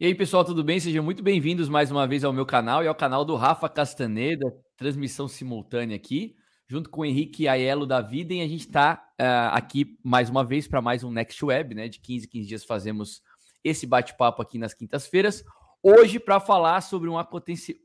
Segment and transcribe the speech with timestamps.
[0.00, 0.78] E aí, pessoal, tudo bem?
[0.78, 4.46] Sejam muito bem-vindos mais uma vez ao meu canal e ao canal do Rafa Castaneda,
[4.76, 6.36] transmissão simultânea aqui,
[6.68, 8.32] junto com o Henrique Aiello da Vida.
[8.32, 11.74] E a gente está uh, eh, aqui mais uma vez para mais um Next Web,
[11.74, 11.88] né?
[11.88, 13.22] De 15 15 dias fazemos
[13.64, 15.42] esse bate-papo aqui nas quintas-feiras.
[15.82, 17.16] Hoje, para falar sobre um,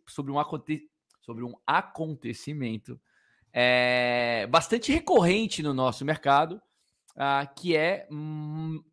[0.07, 0.39] sobre, um
[1.20, 3.02] sobre um acontecimento
[3.52, 6.61] é, bastante recorrente no nosso mercado,
[7.18, 8.84] uh, que é hum,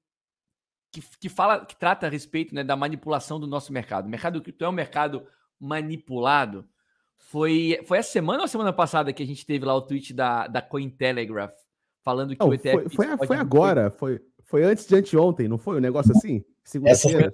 [0.91, 4.07] que, que fala, que trata a respeito né, da manipulação do nosso mercado.
[4.07, 5.27] O mercado cripto é um mercado
[5.59, 6.67] manipulado.
[7.17, 10.13] Foi, foi essa semana ou a semana passada que a gente teve lá o tweet
[10.13, 11.55] da, da Cointelegraph
[12.03, 12.89] falando que não, o ETF.
[12.95, 15.77] Foi, foi, foi agora, foi, foi antes de anteontem, não foi?
[15.77, 16.45] Um negócio assim?
[16.65, 17.33] Segunda-feira.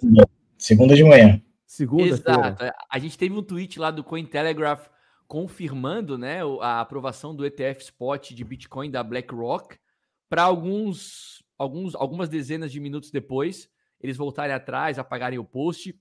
[0.58, 1.40] Segunda de manhã.
[1.66, 2.64] Segunda Exato.
[2.90, 4.88] A gente teve um tweet lá do Cointelegraph
[5.26, 9.76] confirmando né, a aprovação do ETF spot de Bitcoin da BlackRock
[10.28, 13.68] para alguns alguns, algumas dezenas de minutos depois,
[14.00, 15.98] eles voltarem atrás, apagarem o post.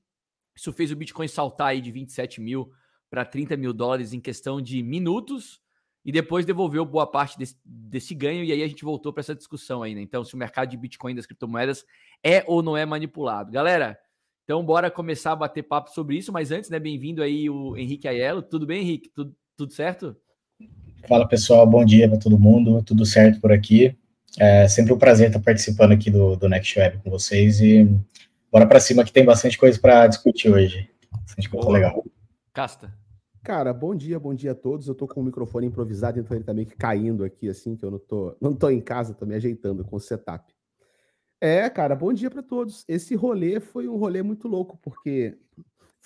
[0.56, 2.72] Isso fez o Bitcoin saltar aí de 27 mil
[3.10, 5.62] para 30 mil dólares em questão de minutos
[6.04, 8.44] e depois devolveu boa parte desse, desse ganho.
[8.44, 10.02] E aí a gente voltou para essa discussão aí, né?
[10.02, 11.84] Então, se o mercado de Bitcoin das criptomoedas
[12.24, 13.52] é ou não é manipulado.
[13.52, 13.98] Galera,
[14.44, 16.32] então bora começar a bater papo sobre isso.
[16.32, 18.44] Mas antes, né, bem-vindo aí o Henrique Aiello.
[18.44, 19.10] Tudo bem, Henrique?
[19.10, 20.16] Tudo, tudo certo?
[21.08, 22.84] Fala pessoal, bom dia para todo mundo.
[22.84, 23.98] Tudo certo por aqui.
[24.38, 27.88] É sempre um prazer estar participando aqui do, do Next Web com vocês e
[28.52, 30.90] bora para cima que tem bastante coisa para discutir hoje.
[31.12, 31.78] Bastante coisa Boa.
[31.78, 32.06] legal.
[32.54, 32.94] Casta.
[33.46, 34.88] Cara, bom dia, bom dia a todos.
[34.88, 37.86] Eu tô com o microfone improvisado, então ele tá meio que caindo aqui, assim, que
[37.86, 40.52] eu não tô, não tô em casa, tô me ajeitando com o setup.
[41.40, 42.84] É, cara, bom dia para todos.
[42.88, 45.38] Esse rolê foi um rolê muito louco, porque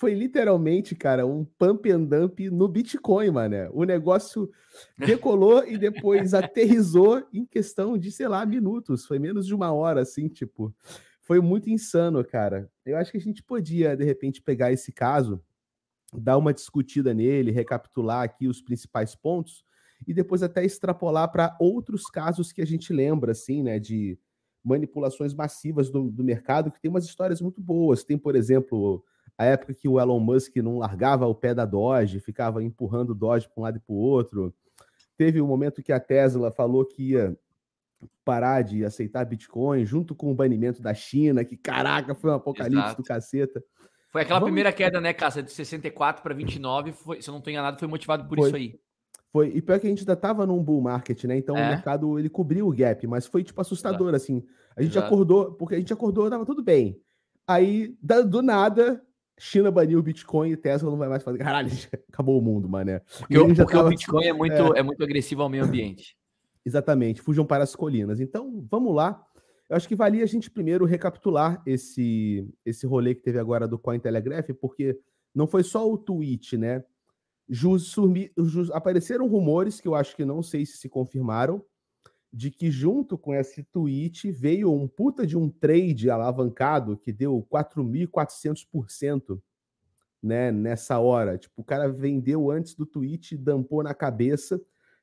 [0.00, 3.54] foi literalmente, cara, um pump and dump no Bitcoin, mano.
[3.74, 4.50] O negócio
[4.96, 9.04] decolou e depois aterrizou em questão de, sei lá, minutos.
[9.04, 10.74] Foi menos de uma hora, assim, tipo.
[11.20, 12.66] Foi muito insano, cara.
[12.86, 15.38] Eu acho que a gente podia, de repente, pegar esse caso,
[16.14, 19.66] dar uma discutida nele, recapitular aqui os principais pontos
[20.08, 24.18] e depois até extrapolar para outros casos que a gente lembra, assim, né, de
[24.64, 28.02] manipulações massivas do, do mercado, que tem umas histórias muito boas.
[28.02, 29.04] Tem, por exemplo,
[29.36, 33.14] a época que o Elon Musk não largava o pé da Doge, ficava empurrando o
[33.14, 34.54] Doge para um lado e para o outro.
[35.16, 37.36] Teve um momento que a Tesla falou que ia
[38.24, 42.84] parar de aceitar Bitcoin, junto com o banimento da China, que caraca, foi um apocalipse
[42.84, 43.02] Exato.
[43.02, 43.62] do caceta.
[44.10, 44.50] Foi aquela Vamos...
[44.50, 47.88] primeira queda, né, Cássia, de 64 para 29, foi, se eu não estou enganado, foi
[47.88, 48.48] motivado por foi.
[48.48, 48.80] isso aí.
[49.32, 51.36] Foi, e pior que a gente ainda tava num bull market, né?
[51.36, 51.64] Então é.
[51.64, 54.16] o mercado ele cobriu o gap, mas foi tipo assustador, Exato.
[54.16, 54.44] assim.
[54.76, 55.06] A gente Exato.
[55.06, 57.00] acordou, porque a gente acordou, tava tudo bem.
[57.46, 59.00] Aí, do nada,
[59.42, 61.38] China baniu o Bitcoin e Tesla não vai mais fazer.
[61.38, 61.70] Caralho,
[62.12, 63.00] acabou o mundo, mané.
[63.18, 63.86] Porque, o, porque tava...
[63.86, 64.80] o Bitcoin é muito, é.
[64.80, 66.14] é muito agressivo ao meio ambiente.
[66.64, 68.20] Exatamente, fujam para as colinas.
[68.20, 69.24] Então, vamos lá.
[69.66, 73.78] Eu acho que valia a gente primeiro recapitular esse, esse rolê que teve agora do
[73.78, 74.98] Cointelegraph, porque
[75.34, 76.84] não foi só o tweet, né?
[77.48, 81.64] Jus, surmi, jus, apareceram rumores que eu acho que não sei se se confirmaram,
[82.32, 87.46] de que junto com esse tweet veio um puta de um trade alavancado que deu
[87.50, 89.40] 4.400%
[90.22, 91.36] né, nessa hora.
[91.38, 94.60] Tipo, o cara vendeu antes do tweet, dampou na cabeça,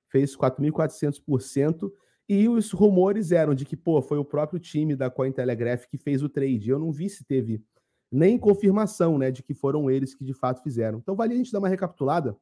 [0.08, 1.92] fez 4.400%.
[2.30, 6.22] E os rumores eram de que, pô, foi o próprio time da Cointelegraph que fez
[6.24, 6.70] o trade.
[6.70, 7.64] Eu não vi se teve
[8.10, 11.00] nem confirmação, né, de que foram eles que de fato fizeram.
[11.00, 12.38] Então, vale a gente dar uma recapitulada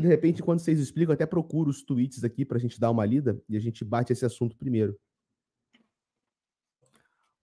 [0.00, 3.04] de repente, quando vocês explicam, até procuro os tweets aqui para a gente dar uma
[3.04, 4.96] lida e a gente bate esse assunto primeiro.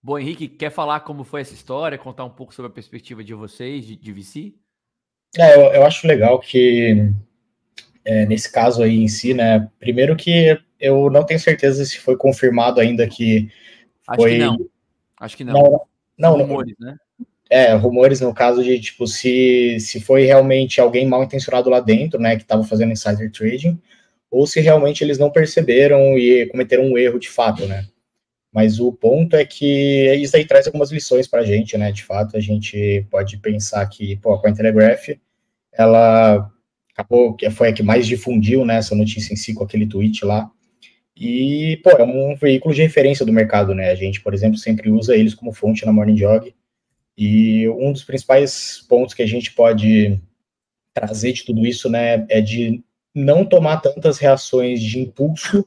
[0.02, 3.34] Bom, Henrique, quer falar como foi essa história, contar um pouco sobre a perspectiva de
[3.34, 4.54] vocês, de, de VC?
[5.38, 7.12] É, eu, eu acho legal que,
[8.06, 12.16] é, nesse caso aí em si, né, primeiro que eu não tenho certeza se foi
[12.16, 13.52] confirmado ainda que
[14.08, 14.32] Acho foi...
[14.32, 14.70] que não.
[15.20, 15.54] Acho que não.
[15.54, 15.88] Não,
[16.18, 16.96] não, rumores, né?
[17.50, 22.20] É, rumores no caso de, tipo, se, se foi realmente alguém mal intencionado lá dentro,
[22.20, 23.80] né, que estava fazendo insider trading,
[24.30, 27.86] ou se realmente eles não perceberam e cometeram um erro de fato, né.
[28.52, 32.04] Mas o ponto é que isso aí traz algumas lições para a gente, né, de
[32.04, 35.10] fato, a gente pode pensar que, pô, a Cointelegraph,
[35.72, 36.52] ela
[36.92, 40.26] acabou, que foi a que mais difundiu, né, essa notícia em si, com aquele tweet
[40.26, 40.50] lá,
[41.16, 44.90] e, pô, é um veículo de referência do mercado, né, a gente, por exemplo, sempre
[44.90, 46.54] usa eles como fonte na Morning Jog,
[47.18, 50.20] e um dos principais pontos que a gente pode
[50.94, 52.84] trazer de tudo isso, né, é de
[53.14, 55.66] não tomar tantas reações de impulso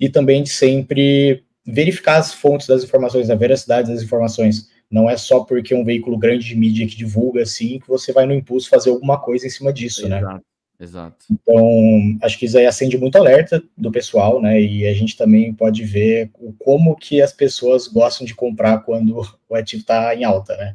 [0.00, 4.70] e também de sempre verificar as fontes das informações, a veracidade das informações.
[4.90, 8.24] Não é só porque um veículo grande de mídia que divulga assim que você vai
[8.24, 10.18] no impulso fazer alguma coisa em cima disso, né?
[10.18, 10.34] Exato.
[10.36, 10.40] né?
[10.78, 11.24] Exato.
[11.30, 14.60] Então, acho que isso aí acende muito alerta do pessoal, né?
[14.60, 19.22] E a gente também pode ver o, como que as pessoas gostam de comprar quando
[19.48, 20.74] o ativo está em alta, né?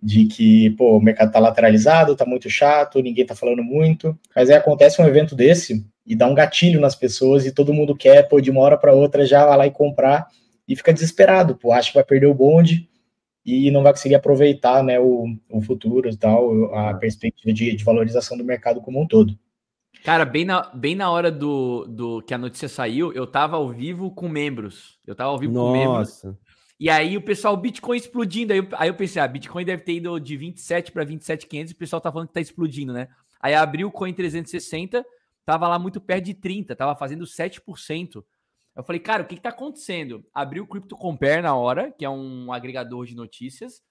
[0.00, 4.48] De que, pô, o mercado está lateralizado, está muito chato, ninguém está falando muito, mas
[4.48, 8.28] aí acontece um evento desse e dá um gatilho nas pessoas e todo mundo quer,
[8.28, 10.28] pô, de uma hora para outra já vai lá e comprar
[10.68, 12.88] e fica desesperado, pô, acha que vai perder o bonde
[13.44, 17.84] e não vai conseguir aproveitar né, o, o futuro e tal, a perspectiva de, de,
[17.84, 19.36] valorização do mercado como um todo.
[20.04, 23.70] Cara, bem na, bem na hora do, do que a notícia saiu, eu tava ao
[23.70, 24.98] vivo com membros.
[25.06, 25.72] Eu tava ao vivo Nossa.
[25.72, 26.42] com membros.
[26.78, 28.52] E aí o pessoal, Bitcoin explodindo.
[28.52, 31.74] Aí eu, aí eu pensei, ah, Bitcoin deve ter ido de 27 para 27,500 e
[31.74, 33.08] o pessoal tá falando que tá explodindo, né?
[33.40, 35.04] Aí abriu o Coin 360,
[35.44, 38.24] tava lá muito perto de 30, tava fazendo 7%.
[38.74, 40.24] Eu falei, cara, o que, está acontecendo?
[40.32, 43.82] Abri o Crypto Compare na hora, que é um agregador de notícias,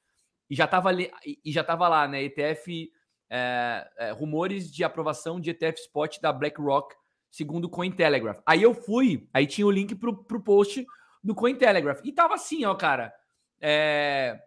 [0.50, 2.24] e já estava e já tava lá, né?
[2.24, 2.90] ETF,
[3.30, 6.96] é, é, rumores de aprovação de ETF Spot da BlackRock,
[7.30, 8.42] segundo o Cointelegraph.
[8.46, 10.86] Aí eu fui, aí tinha o link pro, pro post
[11.24, 12.02] do Cointelegraph.
[12.04, 13.14] E tava assim, ó, cara.
[13.62, 14.38] É,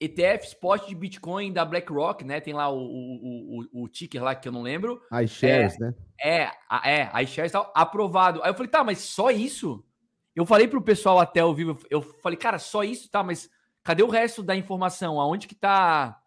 [0.00, 2.40] ETF spot de Bitcoin da BlackRock, né?
[2.40, 5.02] Tem lá o, o, o, o ticker lá que eu não lembro.
[5.22, 5.94] iShares, é, né?
[6.18, 6.50] É,
[6.84, 8.42] é, iShares tal, aprovado.
[8.42, 9.84] Aí eu falei, tá, mas só isso?
[10.34, 13.50] Eu falei pro pessoal até ao vivo, eu falei, cara, só isso, tá, mas
[13.82, 15.20] cadê o resto da informação?
[15.20, 16.18] Aonde que tá,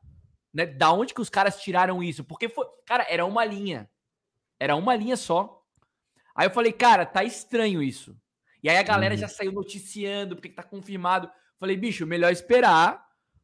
[0.54, 0.68] né?
[0.68, 2.24] Da onde que os caras tiraram isso?
[2.24, 3.90] Porque foi, cara, era uma linha.
[4.60, 5.64] Era uma linha só.
[6.36, 8.16] Aí eu falei, cara, tá estranho isso.
[8.62, 9.20] E aí a galera uhum.
[9.20, 11.30] já saiu noticiando porque tá confirmado.
[11.60, 13.04] Falei, bicho, melhor esperar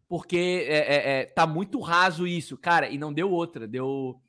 [0.09, 4.19] porque é, é, é, tá muito raso isso, cara, e não deu outra, deu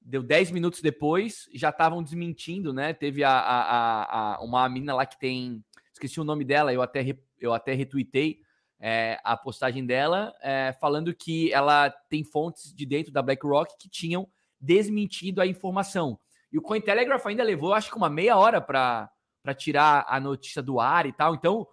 [0.00, 2.92] deu 10 minutos depois, já estavam desmentindo, né?
[2.92, 5.64] Teve a, a, a, uma menina lá que tem,
[5.94, 7.02] esqueci o nome dela, eu até,
[7.40, 8.40] eu até retuitei
[8.78, 13.88] é, a postagem dela, é, falando que ela tem fontes de dentro da BlackRock que
[13.88, 14.28] tinham
[14.60, 16.20] desmentido a informação.
[16.52, 19.08] E o Cointelegraph ainda levou, acho que uma meia hora para
[19.56, 21.34] tirar a notícia do ar e tal.
[21.34, 21.66] Então,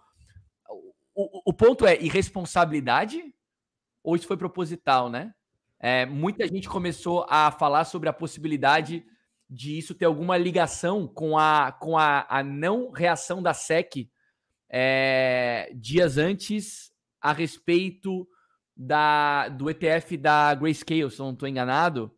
[1.14, 3.22] o, o ponto é irresponsabilidade
[4.02, 5.32] ou isso foi proposital, né?
[5.78, 9.04] É, muita gente começou a falar sobre a possibilidade
[9.50, 14.08] de isso ter alguma ligação com a, com a, a não reação da SEC
[14.70, 16.90] é, dias antes
[17.20, 18.26] a respeito
[18.76, 22.10] da, do ETF da Grayscale, se eu não estou enganado,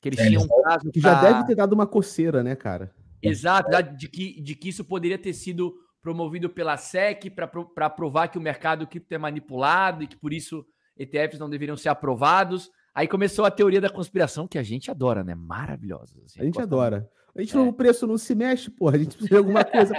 [0.00, 0.90] que eles é, tinham um caso.
[0.92, 1.14] Que pra...
[1.14, 2.94] já deve ter dado uma coceira, né, cara?
[3.22, 8.36] Exato, de que, de que isso poderia ter sido promovido pela SEC para provar que
[8.36, 10.66] o mercado cripto é manipulado e que por isso
[10.98, 12.70] ETFs não deveriam ser aprovados.
[12.94, 15.34] Aí começou a teoria da conspiração, que a gente adora, né?
[15.34, 16.14] Maravilhosa.
[16.24, 16.98] Assim, a gente adora.
[16.98, 17.14] Muito.
[17.36, 17.56] A gente é.
[17.56, 18.94] não, o preço não se mexe, porra.
[18.94, 19.94] A gente precisa de alguma coisa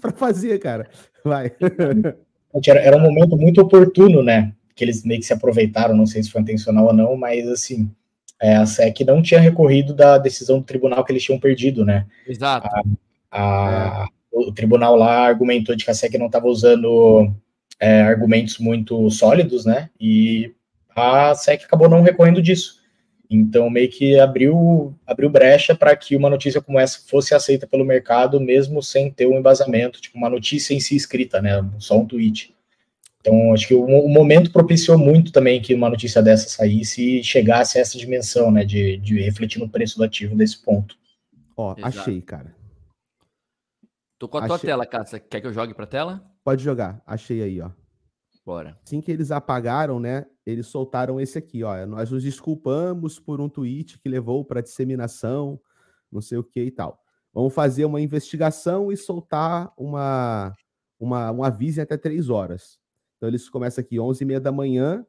[0.00, 0.88] para fazer, cara.
[1.24, 1.52] Vai.
[2.66, 4.54] Era, era um momento muito oportuno, né?
[4.76, 7.90] Que eles meio que se aproveitaram, não sei se foi intencional ou não, mas assim,
[8.40, 12.06] é, a SEC não tinha recorrido da decisão do tribunal que eles tinham perdido, né?
[12.26, 12.68] Exato.
[12.68, 12.82] A,
[13.32, 14.14] a, é.
[14.32, 17.32] O tribunal lá argumentou de que a SEC não estava usando
[17.80, 19.90] é, argumentos muito sólidos, né?
[20.00, 20.54] E
[20.94, 22.82] a SEC acabou não recorrendo disso.
[23.28, 27.84] Então, meio que abriu, abriu brecha para que uma notícia como essa fosse aceita pelo
[27.84, 31.64] mercado, mesmo sem ter um embasamento, tipo uma notícia em si escrita, né?
[31.78, 32.54] Só um tweet.
[33.20, 37.24] Então, acho que o, o momento propiciou muito também que uma notícia dessa saísse e
[37.24, 38.64] chegasse a essa dimensão, né?
[38.64, 40.96] De, de refletir no preço do ativo desse ponto.
[41.56, 42.00] Ó, Exato.
[42.00, 42.54] achei, cara.
[44.18, 45.04] Tô com a tua tela, cara.
[45.04, 46.22] Você quer que eu jogue pra tela?
[46.44, 47.02] Pode jogar.
[47.06, 47.70] Achei aí, ó.
[48.44, 48.78] Bora.
[48.84, 50.26] Assim que eles apagaram, né?
[50.44, 51.86] Eles soltaram esse aqui, ó.
[51.86, 55.58] Nós nos desculpamos por um tweet que levou para disseminação,
[56.12, 57.02] não sei o que e tal.
[57.32, 60.54] Vamos fazer uma investigação e soltar uma,
[61.00, 62.78] uma, um aviso em até três horas.
[63.16, 65.04] Então eles começam aqui 11 e meia da manhã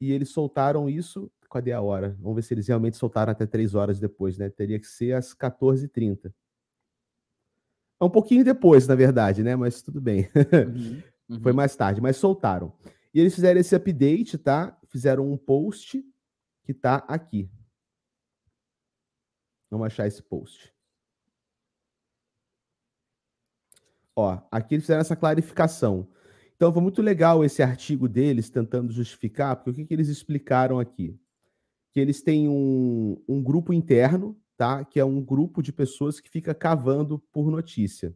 [0.00, 1.30] e eles soltaram isso.
[1.48, 2.16] Cadê a hora?
[2.18, 4.50] Vamos ver se eles realmente soltaram até três horas depois, né?
[4.50, 6.32] Teria que ser às 14h30.
[8.00, 9.54] É um pouquinho depois, na verdade, né?
[9.56, 10.28] Mas tudo bem.
[10.34, 11.40] Uhum, uhum.
[11.40, 12.72] Foi mais tarde, mas soltaram.
[13.12, 14.76] E eles fizeram esse update, tá?
[14.88, 16.04] Fizeram um post
[16.64, 17.48] que tá aqui.
[19.70, 20.72] Vamos achar esse post.
[24.16, 26.08] Ó, aqui eles fizeram essa clarificação.
[26.56, 30.78] Então foi muito legal esse artigo deles tentando justificar, porque o que, que eles explicaram
[30.78, 31.18] aqui?
[31.92, 34.84] Que eles têm um, um grupo interno tá?
[34.84, 38.14] Que é um grupo de pessoas que fica cavando por notícia.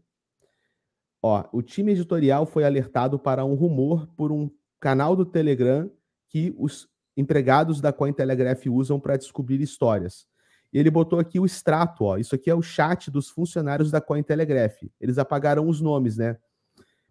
[1.23, 5.91] Ó, o time editorial foi alertado para um rumor por um canal do Telegram
[6.29, 10.27] que os empregados da Cointelegraph usam para descobrir histórias.
[10.73, 12.17] E ele botou aqui o extrato, ó.
[12.17, 14.83] Isso aqui é o chat dos funcionários da Cointelegraph.
[15.01, 16.37] Eles apagaram os nomes, né?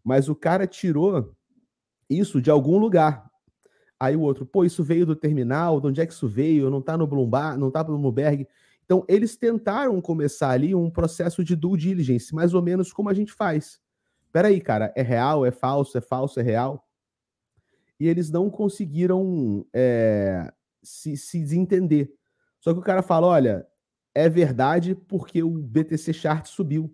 [0.04, 1.36] Mas o cara tirou
[2.10, 3.30] isso de algum lugar.
[4.00, 6.70] Aí o outro, pô, isso veio do terminal, de onde é que isso veio?
[6.70, 8.48] Não tá no Bloomberg, não tá no Bloomberg.
[8.88, 13.14] Então, eles tentaram começar ali um processo de due diligence, mais ou menos como a
[13.14, 13.82] gente faz.
[14.32, 16.88] Peraí, cara, é real, é falso, é falso, é real?
[18.00, 22.14] E eles não conseguiram é, se, se desentender.
[22.62, 23.68] Só que o cara fala: olha,
[24.16, 26.90] é verdade porque o BTC Chart subiu.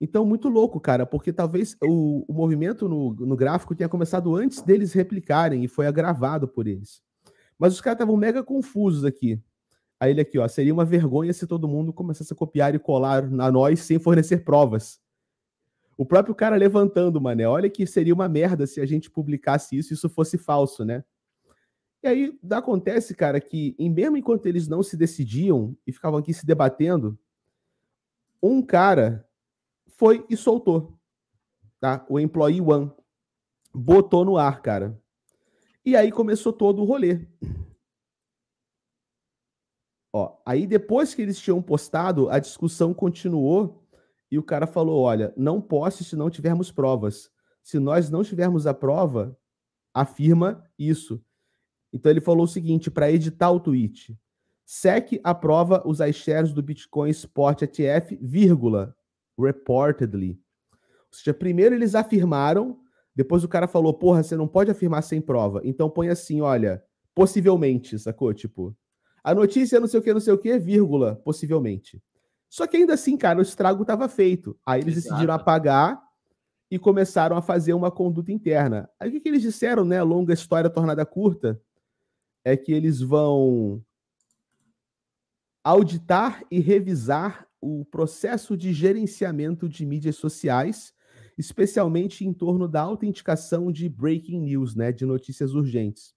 [0.00, 4.60] Então, muito louco, cara, porque talvez o, o movimento no, no gráfico tenha começado antes
[4.60, 7.02] deles replicarem e foi agravado por eles.
[7.58, 9.42] Mas os caras estavam mega confusos aqui.
[9.98, 13.30] Aí ele aqui, ó, seria uma vergonha se todo mundo começasse a copiar e colar
[13.30, 15.00] na nós sem fornecer provas.
[15.96, 19.92] O próprio cara levantando, mané, olha que seria uma merda se a gente publicasse isso
[19.92, 21.02] e isso fosse falso, né?
[22.02, 26.34] E aí acontece, cara, que em, mesmo enquanto eles não se decidiam e ficavam aqui
[26.34, 27.18] se debatendo,
[28.42, 29.26] um cara
[29.88, 30.98] foi e soltou,
[31.80, 32.04] tá?
[32.08, 32.92] O employee one
[33.74, 35.00] botou no ar, cara.
[35.84, 37.26] E aí começou todo o rolê.
[40.16, 43.86] Ó, aí depois que eles tinham postado, a discussão continuou
[44.30, 47.30] e o cara falou: olha, não posso se não tivermos provas.
[47.62, 49.36] Se nós não tivermos a prova,
[49.92, 51.22] afirma isso.
[51.92, 54.18] Então ele falou o seguinte: para editar o tweet,
[54.64, 58.96] SEC aprova os iShares do Bitcoin Spot ETF, vírgula,
[59.38, 60.40] reportedly.
[60.72, 60.78] Ou
[61.10, 62.80] seja, primeiro eles afirmaram,
[63.14, 65.60] depois o cara falou: porra, você não pode afirmar sem prova.
[65.62, 66.82] Então põe assim: olha,
[67.14, 68.32] possivelmente, sacou?
[68.32, 68.74] Tipo,
[69.26, 72.00] a notícia é não sei o que, não sei o que, vírgula, possivelmente.
[72.48, 74.56] Só que ainda assim, cara, o estrago estava feito.
[74.64, 75.14] Aí eles Exato.
[75.14, 76.00] decidiram apagar
[76.70, 78.88] e começaram a fazer uma conduta interna.
[79.00, 80.00] Aí o que, que eles disseram, né?
[80.00, 81.60] Longa história tornada curta,
[82.44, 83.84] é que eles vão
[85.64, 90.94] auditar e revisar o processo de gerenciamento de mídias sociais,
[91.36, 96.15] especialmente em torno da autenticação de breaking news, né, de notícias urgentes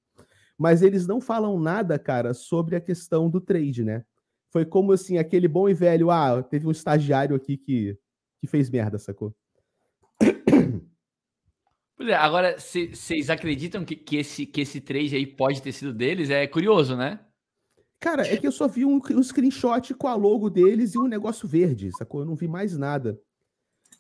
[0.59, 4.03] mas eles não falam nada, cara, sobre a questão do trade, né?
[4.51, 7.97] Foi como assim, aquele bom e velho, ah, teve um estagiário aqui que,
[8.41, 9.33] que fez merda, sacou?
[11.95, 15.93] Pois é, agora, vocês acreditam que, que, esse, que esse trade aí pode ter sido
[15.93, 16.29] deles?
[16.29, 17.19] É curioso, né?
[17.99, 21.09] Cara, é que eu só vi um, um screenshot com a logo deles e um
[21.09, 22.21] negócio verde, sacou?
[22.21, 23.19] Eu não vi mais nada.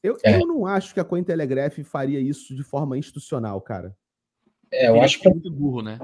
[0.01, 0.41] Eu, é.
[0.41, 3.93] eu não acho que a Cointelegraph faria isso de forma institucional, cara.
[4.71, 5.99] É, eu acho que é muito burro, né?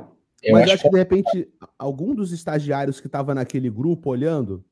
[0.45, 4.63] Eu Mas acho, acho que, de repente, algum dos estagiários que estava naquele grupo olhando,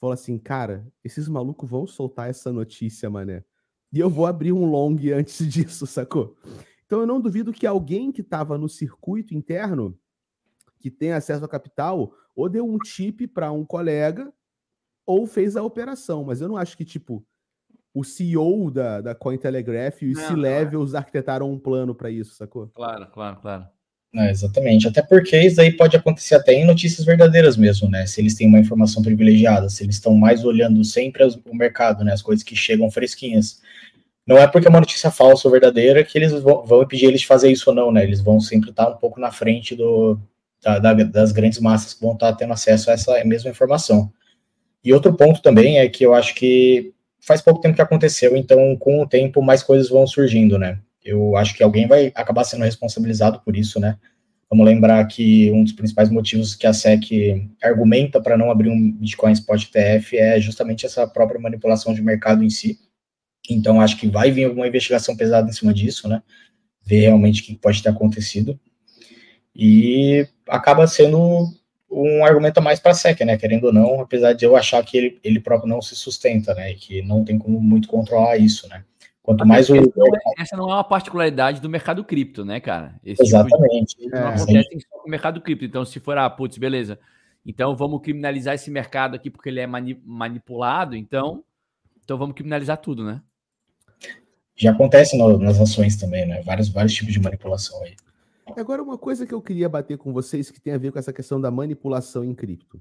[0.00, 3.44] falou assim: cara, esses malucos vão soltar essa notícia, mané.
[3.92, 6.36] E eu vou abrir um long antes disso, sacou?
[6.84, 9.96] Então eu não duvido que alguém que estava no circuito interno,
[10.80, 14.32] que tem acesso ao capital, ou deu um chip para um colega,
[15.06, 16.24] ou fez a operação.
[16.24, 17.24] Mas eu não acho que, tipo,
[17.94, 22.68] o CEO da, da Cointelegraph e os C-Levels arquitetaram um plano para isso, sacou?
[22.74, 23.68] Claro, claro, claro.
[24.16, 24.86] É, exatamente.
[24.86, 28.06] Até porque isso aí pode acontecer até em notícias verdadeiras mesmo, né?
[28.06, 32.12] Se eles têm uma informação privilegiada, se eles estão mais olhando sempre o mercado, né?
[32.12, 33.60] As coisas que chegam fresquinhas.
[34.26, 37.22] Não é porque é uma notícia falsa ou verdadeira que eles vão, vão impedir eles
[37.22, 38.04] de fazer isso ou não, né?
[38.04, 40.18] Eles vão sempre estar um pouco na frente do,
[40.62, 44.12] da, da, das grandes massas que vão estar tendo acesso a essa mesma informação.
[44.84, 48.76] E outro ponto também é que eu acho que faz pouco tempo que aconteceu, então
[48.76, 50.78] com o tempo mais coisas vão surgindo, né?
[51.04, 53.98] Eu acho que alguém vai acabar sendo responsabilizado por isso, né?
[54.50, 58.92] Vamos lembrar que um dos principais motivos que a SEC argumenta para não abrir um
[58.92, 62.78] Bitcoin Spot ETF é justamente essa própria manipulação de mercado em si.
[63.50, 66.22] Então, acho que vai vir alguma investigação pesada em cima disso, né?
[66.82, 68.58] Ver realmente o que pode ter acontecido.
[69.54, 71.48] E acaba sendo
[71.90, 73.36] um argumento mais para a SEC, né?
[73.36, 76.72] Querendo ou não, apesar de eu achar que ele, ele próprio não se sustenta, né?
[76.72, 78.84] E que não tem como muito controlar isso, né?
[79.24, 79.74] Quanto mais o.
[80.38, 82.94] Essa não é uma particularidade do mercado cripto, né, cara?
[83.02, 83.96] Esse Exatamente.
[83.96, 84.20] Tipo de...
[84.20, 85.64] não é, acontece só com o mercado cripto.
[85.64, 86.98] Então, se for, ah, putz, beleza.
[87.44, 91.42] Então vamos criminalizar esse mercado aqui porque ele é mani manipulado, então,
[92.02, 93.22] então vamos criminalizar tudo, né?
[94.54, 96.42] Já acontece no, nas ações também, né?
[96.42, 97.96] Vários, vários tipos de manipulação aí.
[98.58, 101.14] Agora, uma coisa que eu queria bater com vocês que tem a ver com essa
[101.14, 102.78] questão da manipulação em cripto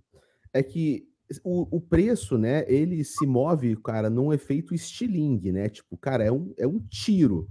[0.53, 1.07] é que
[1.43, 5.69] o, o, preço, né, ele se move, cara, num efeito estilingue, né?
[5.69, 7.49] Tipo, cara, é um, é um tiro.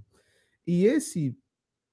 [0.67, 1.37] E esse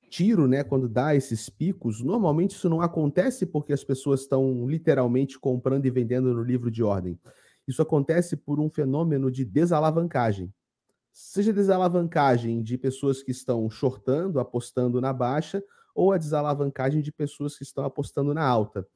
[0.10, 5.40] tiro, né, quando dá esses picos, normalmente isso não acontece porque as pessoas estão literalmente
[5.40, 7.20] comprando e vendendo no livro de ordem.
[7.68, 10.52] Isso acontece por um fenômeno de desalavancagem.
[11.12, 17.58] Seja desalavancagem de pessoas que estão shortando, apostando na baixa, ou a desalavancagem de pessoas
[17.58, 18.88] que estão apostando na alta.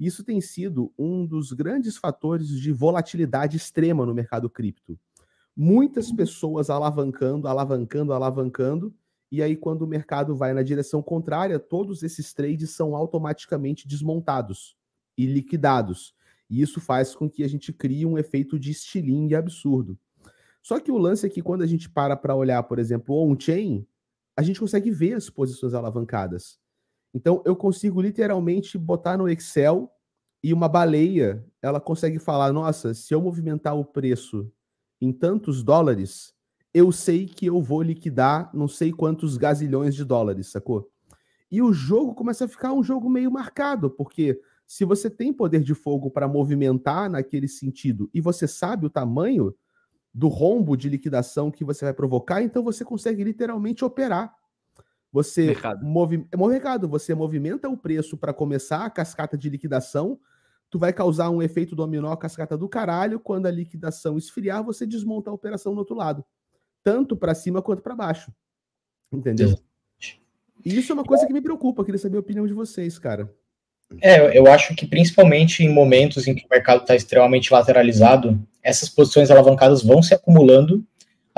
[0.00, 4.98] Isso tem sido um dos grandes fatores de volatilidade extrema no mercado cripto.
[5.54, 6.16] Muitas uhum.
[6.16, 8.94] pessoas alavancando, alavancando, alavancando,
[9.30, 14.74] e aí quando o mercado vai na direção contrária, todos esses trades são automaticamente desmontados
[15.18, 16.14] e liquidados.
[16.48, 19.98] E isso faz com que a gente crie um efeito de estilingue absurdo.
[20.62, 23.86] Só que o lance é que quando a gente para para olhar, por exemplo, on-chain,
[24.36, 26.59] a gente consegue ver as posições alavancadas.
[27.12, 29.90] Então, eu consigo literalmente botar no Excel
[30.42, 34.50] e uma baleia, ela consegue falar: nossa, se eu movimentar o preço
[35.00, 36.34] em tantos dólares,
[36.72, 40.90] eu sei que eu vou liquidar não sei quantos gazilhões de dólares, sacou?
[41.50, 45.62] E o jogo começa a ficar um jogo meio marcado, porque se você tem poder
[45.62, 49.52] de fogo para movimentar naquele sentido e você sabe o tamanho
[50.14, 54.32] do rombo de liquidação que você vai provocar, então você consegue literalmente operar.
[55.12, 55.84] Você mercado.
[55.84, 60.18] Movi é mercado, você movimenta o preço para começar a cascata de liquidação,
[60.68, 65.30] tu vai causar um efeito dominó cascata do caralho, quando a liquidação esfriar, você desmonta
[65.30, 66.24] a operação no outro lado,
[66.82, 68.32] tanto para cima quanto para baixo.
[69.12, 69.58] Entendeu?
[70.64, 73.34] E isso é uma coisa que me preocupa, queria saber a opinião de vocês, cara.
[74.00, 78.88] É, eu acho que principalmente em momentos em que o mercado está extremamente lateralizado, essas
[78.88, 80.86] posições alavancadas vão se acumulando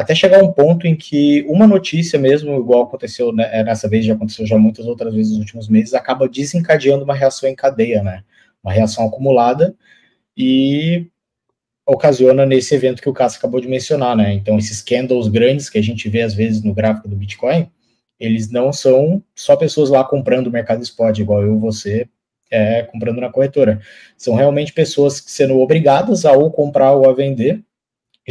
[0.03, 4.05] até chegar um ponto em que uma notícia mesmo, igual aconteceu né, é, nessa vez,
[4.05, 8.03] já aconteceu já muitas outras vezes nos últimos meses, acaba desencadeando uma reação em cadeia,
[8.03, 8.23] né?
[8.63, 9.75] Uma reação acumulada
[10.37, 11.07] e
[11.87, 14.33] ocasiona nesse evento que o Cássio acabou de mencionar, né?
[14.33, 17.69] Então, esses candles grandes que a gente vê às vezes no gráfico do Bitcoin,
[18.19, 22.09] eles não são só pessoas lá comprando o mercado spot, igual eu e você,
[22.51, 23.81] é, comprando na corretora.
[24.17, 27.63] São realmente pessoas sendo obrigadas a ou comprar ou a vender,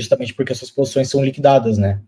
[0.02, 2.02] justamente porque essas posições são liquidadas, né?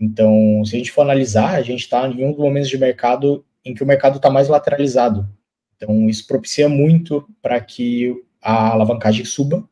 [0.00, 3.44] Então, se a gente for analisar, a gente está em um dos momentos de mercado
[3.64, 5.28] em que o mercado está mais lateralizado.
[5.76, 9.68] Então, isso propicia muito para que a alavancagem suba.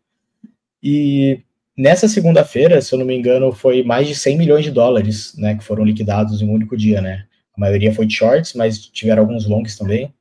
[0.83, 1.41] E
[1.77, 5.57] nessa segunda-feira, se eu não me engano, foi mais de 100 milhões de dólares, né,
[5.57, 7.27] que foram liquidados em um único dia, né?
[7.57, 10.13] A maioria foi de shorts, mas tiveram alguns longs também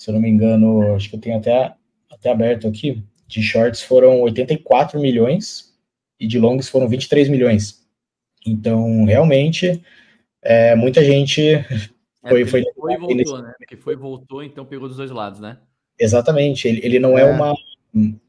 [0.00, 1.74] se eu não me engano, acho que eu tenho até,
[2.10, 5.69] até aberto aqui, de shorts foram 84 milhões
[6.20, 7.80] e de longs foram 23 milhões.
[8.46, 9.82] Então, realmente,
[10.42, 11.64] é, muita gente
[12.28, 12.42] foi...
[12.42, 13.42] É, foi, foi e voltou, nesse...
[13.42, 13.54] né?
[13.58, 15.58] Porque foi voltou, então pegou dos dois lados, né?
[15.98, 17.54] Exatamente, ele, ele não é, é uma...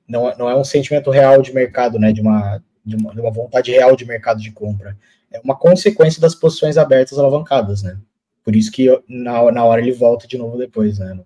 [0.08, 2.12] Não, não é um sentimento real de mercado, né?
[2.12, 4.97] De uma, de uma, de uma vontade real de mercado de compra.
[5.32, 7.97] É uma consequência das posições abertas alavancadas, né?
[8.43, 11.17] Por isso que na, na hora ele volta de novo depois, né?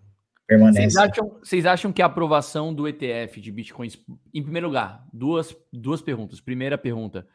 [0.45, 0.81] Permanece.
[0.81, 3.97] Vocês acham, vocês acham que a aprovação do ETF de bitcoins,
[4.33, 6.39] em primeiro lugar, duas, duas perguntas.
[6.39, 7.27] Primeira pergunta,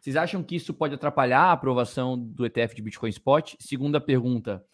[0.00, 3.54] vocês acham que isso pode atrapalhar a aprovação do ETF de Bitcoin Spot?
[3.58, 4.64] Segunda pergunta,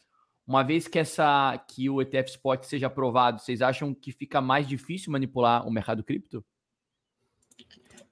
[0.46, 4.68] uma vez que essa que o ETF Spot seja aprovado, vocês acham que fica mais
[4.68, 6.44] difícil manipular o mercado cripto?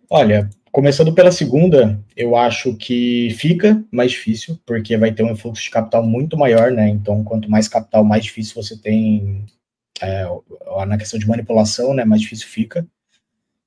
[0.08, 5.62] Olha, começando pela segunda, eu acho que fica mais difícil, porque vai ter um fluxo
[5.62, 6.88] de capital muito maior, né?
[6.88, 9.46] Então, quanto mais capital, mais difícil você tem
[10.00, 10.26] é,
[10.86, 12.86] na questão de manipulação, né, mais difícil fica.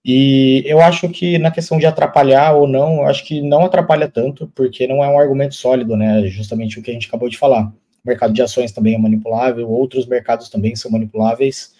[0.05, 4.09] E eu acho que na questão de atrapalhar ou não, eu acho que não atrapalha
[4.09, 6.27] tanto, porque não é um argumento sólido, né?
[6.27, 7.67] Justamente o que a gente acabou de falar.
[8.03, 11.73] O mercado de ações também é manipulável, outros mercados também são manipuláveis.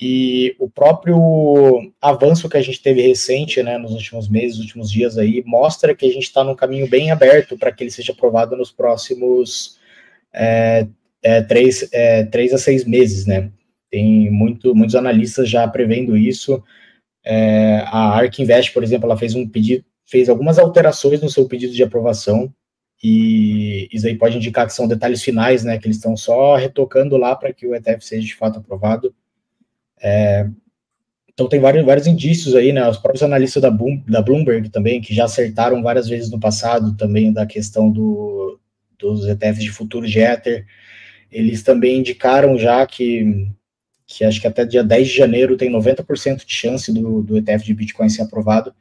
[0.00, 5.18] E o próprio avanço que a gente teve recente, né, nos últimos meses, últimos dias
[5.18, 8.56] aí, mostra que a gente está num caminho bem aberto para que ele seja aprovado
[8.56, 9.78] nos próximos
[10.32, 10.86] é,
[11.22, 13.50] é, três, é, três a seis meses, né?
[13.90, 16.62] Tem muito, muitos analistas já prevendo isso.
[17.24, 21.46] É, a ARK Invest, por exemplo, ela fez um pedido, fez algumas alterações no seu
[21.46, 22.52] pedido de aprovação,
[23.02, 27.16] e isso aí pode indicar que são detalhes finais, né, que eles estão só retocando
[27.16, 29.14] lá para que o ETF seja de fato aprovado.
[30.00, 30.48] É,
[31.32, 35.00] então tem vários, vários indícios aí, né, os próprios analistas da, Boom, da Bloomberg também,
[35.00, 38.58] que já acertaram várias vezes no passado também da questão do,
[38.98, 40.66] dos ETFs de futuro de Ether,
[41.30, 43.46] eles também indicaram já que
[44.08, 47.62] que acho que até dia 10 de janeiro tem 90% de chance do, do ETF
[47.62, 48.74] de Bitcoin ser aprovado.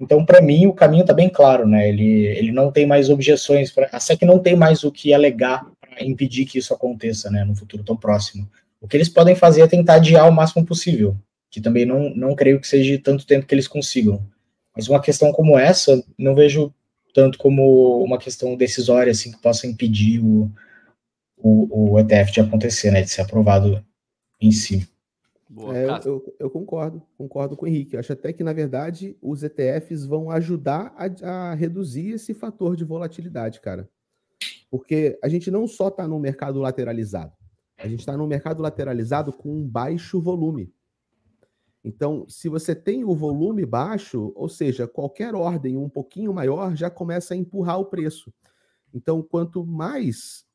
[0.00, 1.88] Então, para mim, o caminho está bem claro, né?
[1.88, 5.64] Ele, ele não tem mais objeções, pra, a SEC não tem mais o que alegar
[5.80, 8.50] para impedir que isso aconteça, né, no futuro tão próximo.
[8.80, 11.16] O que eles podem fazer é tentar adiar o máximo possível,
[11.48, 14.20] que também não, não creio que seja tanto tempo que eles consigam.
[14.74, 16.74] Mas uma questão como essa, não vejo
[17.14, 20.50] tanto como uma questão decisória, assim, que possa impedir o,
[21.36, 23.84] o, o ETF de acontecer, né, de ser aprovado
[24.42, 24.88] em si.
[25.48, 27.94] Boa, é, eu, eu, concordo, concordo com o Henrique.
[27.94, 32.74] Eu acho até que, na verdade, os ETFs vão ajudar a, a reduzir esse fator
[32.74, 33.88] de volatilidade, cara.
[34.70, 37.32] Porque a gente não só está no mercado lateralizado,
[37.76, 40.72] a gente está no mercado lateralizado com um baixo volume.
[41.84, 46.88] Então, se você tem o volume baixo, ou seja, qualquer ordem um pouquinho maior já
[46.88, 48.32] começa a empurrar o preço.
[48.94, 50.46] Então, quanto mais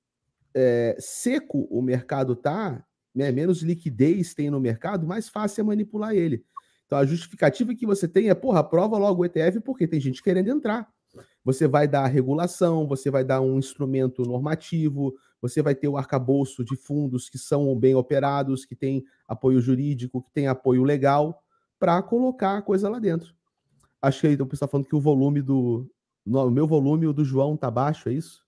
[0.56, 6.14] é, seco o mercado tá, né, menos liquidez tem no mercado, mais fácil é manipular
[6.14, 6.44] ele.
[6.86, 10.24] Então a justificativa que você tem é, porra, aprova logo o ETF porque tem gente
[10.24, 10.88] querendo entrar.
[11.44, 16.64] Você vai dar regulação, você vai dar um instrumento normativo, você vai ter o arcabouço
[16.64, 21.42] de fundos que são bem operados, que tem apoio jurídico, que tem apoio legal,
[21.80, 23.34] para colocar a coisa lá dentro.
[24.02, 25.90] Acho que aí o pessoal falando que o volume do.
[26.26, 28.46] o meu volume o do João tá baixo, é isso?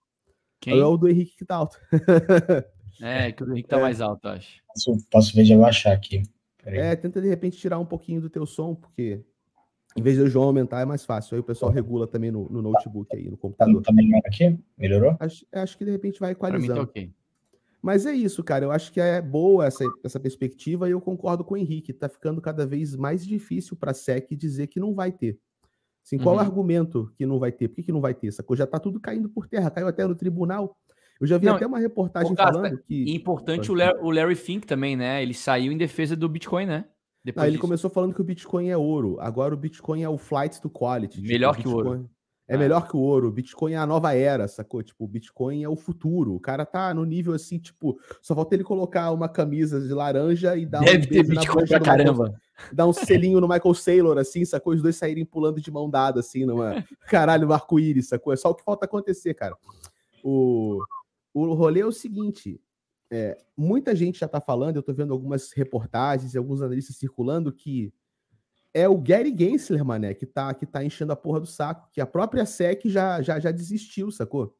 [0.59, 0.79] Quem?
[0.79, 1.79] É o do Henrique que tá alto.
[3.01, 3.81] é, que o do Henrique tá é.
[3.81, 4.61] mais alto, acho.
[4.67, 6.23] Posso, posso ver de abaixar aqui.
[6.63, 9.23] É, tenta de repente tirar um pouquinho do teu som, porque
[9.95, 11.35] em vez do João aumentar, é mais fácil.
[11.35, 13.81] Aí o pessoal regula também no, no notebook aí, no computador.
[13.81, 14.57] Tá melhor aqui?
[14.77, 15.17] Melhorou?
[15.19, 16.75] Acho, acho que de repente vai equalizando.
[16.75, 17.11] Tá okay.
[17.81, 18.65] Mas é isso, cara.
[18.65, 21.93] Eu acho que é boa essa, essa perspectiva e eu concordo com o Henrique.
[21.93, 25.39] Tá ficando cada vez mais difícil para a SEC dizer que não vai ter.
[26.05, 26.41] Assim, qual uhum.
[26.41, 27.67] o argumento que não vai ter?
[27.67, 28.27] Por que, que não vai ter?
[28.27, 30.77] Essa coisa já tá tudo caindo por terra, caiu até no tribunal.
[31.19, 33.13] Eu já vi não, até uma reportagem falando que.
[33.13, 35.21] Importante o Larry, o Larry Fink também, né?
[35.21, 36.85] Ele saiu em defesa do Bitcoin, né?
[37.23, 39.17] Depois ele começou falando que o Bitcoin é ouro.
[39.19, 41.17] Agora o Bitcoin é o flight to quality.
[41.17, 42.09] Tipo, melhor tipo, que o ouro.
[42.47, 42.57] É ah.
[42.57, 43.27] melhor que o ouro.
[43.27, 44.81] O Bitcoin é a nova era, sacou?
[44.81, 46.33] Tipo, o Bitcoin é o futuro.
[46.33, 50.55] O cara tá no nível assim, tipo, só falta ele colocar uma camisa de laranja
[50.55, 52.23] e dar Deve um ter Bitcoin pra caramba.
[52.23, 52.39] Michael,
[52.73, 54.73] dar um selinho no Michael Saylor, assim, sacou?
[54.73, 56.83] Os dois saírem pulando de mão dada, assim, numa.
[57.07, 58.33] Caralho, no arco-íris, sacou?
[58.33, 59.55] É só o que falta acontecer, cara.
[60.23, 60.79] O,
[61.33, 62.61] o rolê é o seguinte:
[63.11, 67.51] é, muita gente já está falando, eu estou vendo algumas reportagens e alguns analistas circulando
[67.51, 67.93] que
[68.73, 71.99] é o Gary Gensler, mané, que está que tá enchendo a porra do saco, que
[71.99, 74.55] a própria SEC já, já, já desistiu, sacou?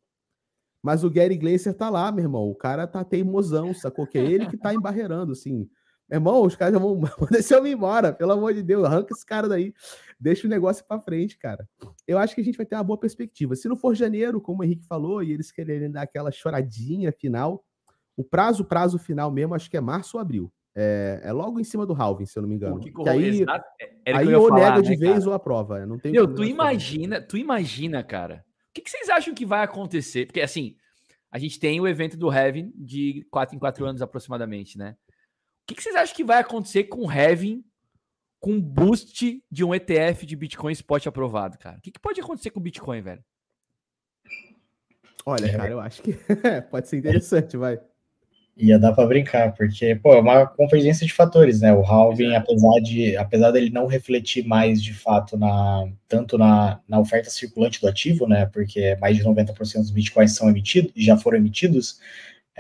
[0.82, 4.08] Mas o Gary Gensler tá lá, meu irmão, o cara tá teimosão, sacou?
[4.08, 5.70] Que é ele que tá embarreirando, assim.
[6.10, 9.14] Meu irmão, os caras já vão deixar eu ir embora, pelo amor de Deus, arranca
[9.14, 9.74] esse cara daí,
[10.20, 11.68] deixa o negócio para frente, cara.
[12.08, 13.56] Eu acho que a gente vai ter uma boa perspectiva.
[13.56, 17.64] Se não for janeiro, como o Henrique falou, e eles quererem dar aquela choradinha final,
[18.18, 20.52] o prazo, prazo final mesmo, acho que é março ou abril.
[20.76, 22.80] É, é logo em cima do halving, se eu não me engano.
[22.80, 23.46] Que, que aí,
[24.06, 25.28] é, aí ou falar, nega de né, vez cara?
[25.28, 25.86] ou aprova.
[25.86, 28.46] Não tem Meu, tu imagina, tu imagina, cara.
[28.70, 30.26] O que, que, vocês acham que vai acontecer?
[30.26, 30.76] Porque assim,
[31.32, 34.96] a gente tem o evento do Heaven de 4 em 4 anos aproximadamente, né?
[35.70, 37.64] O que, que vocês acham que vai acontecer com o Heaven
[38.40, 41.78] com boost de um ETF de Bitcoin spot aprovado, cara?
[41.78, 43.24] O que, que pode acontecer com o Bitcoin, velho?
[45.24, 45.56] Olha, é.
[45.56, 46.14] cara, eu acho que
[46.72, 47.80] pode ser interessante, vai
[48.60, 51.74] ia dar para brincar, porque, pô, é uma convergência de fatores, né?
[51.74, 57.00] O halving, apesar de, apesar dele não refletir mais de fato na tanto na, na
[57.00, 58.46] oferta circulante do ativo, né?
[58.48, 62.00] Porque mais de 90% dos bitcoins são emitidos, já foram emitidos,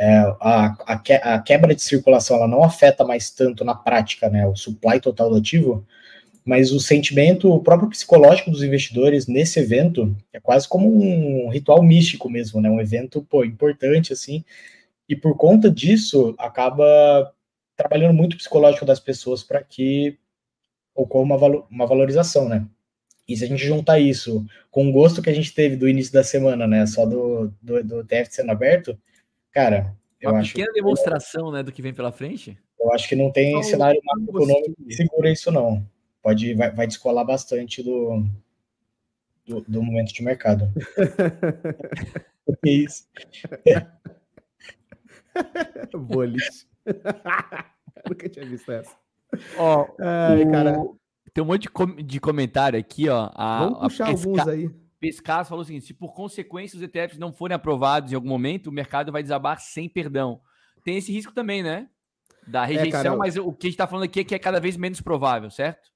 [0.01, 4.29] é, a, a, que, a, quebra de circulação ela não afeta mais tanto na prática,
[4.29, 4.47] né?
[4.47, 5.85] O supply total do ativo,
[6.45, 11.83] mas o sentimento, o próprio psicológico dos investidores nesse evento é quase como um ritual
[11.83, 12.69] místico mesmo, né?
[12.69, 14.45] Um evento, pô, importante, assim,
[15.07, 17.33] e por conta disso acaba
[17.75, 20.17] trabalhando muito o psicológico das pessoas para que
[20.95, 22.65] ocorra uma, valo uma valorização, né?
[23.27, 26.13] E se a gente juntar isso com o gosto que a gente teve do início
[26.13, 26.85] da semana, né?
[26.85, 28.97] Só do, do, do TF sendo aberto,
[29.51, 30.53] cara, eu uma acho.
[30.53, 32.57] pequena demonstração, né, do que vem pela frente.
[32.79, 35.85] Eu acho que não tem oh, cenário macroeconômico que segura isso, não.
[36.21, 38.25] Pode, vai, vai descolar bastante do,
[39.45, 40.71] do, do momento de mercado.
[42.65, 43.07] é isso.
[45.97, 46.67] Boliche.
[48.07, 48.95] Nunca tinha visto essa.
[49.57, 50.51] Ó, Ai, o...
[50.51, 50.77] cara.
[51.33, 51.95] Tem um monte de, com...
[51.95, 53.29] de comentário aqui, ó.
[53.33, 54.29] A, Vamos puxar a pesca...
[54.29, 54.69] alguns aí.
[54.99, 58.67] Pescas falou o seguinte: se por consequência os ETFs não forem aprovados em algum momento,
[58.67, 60.41] o mercado vai desabar sem perdão.
[60.83, 61.89] Tem esse risco também, né?
[62.47, 64.35] Da é, rejeição, é, cara, mas o que a gente está falando aqui é que
[64.35, 65.89] é cada vez menos provável, certo?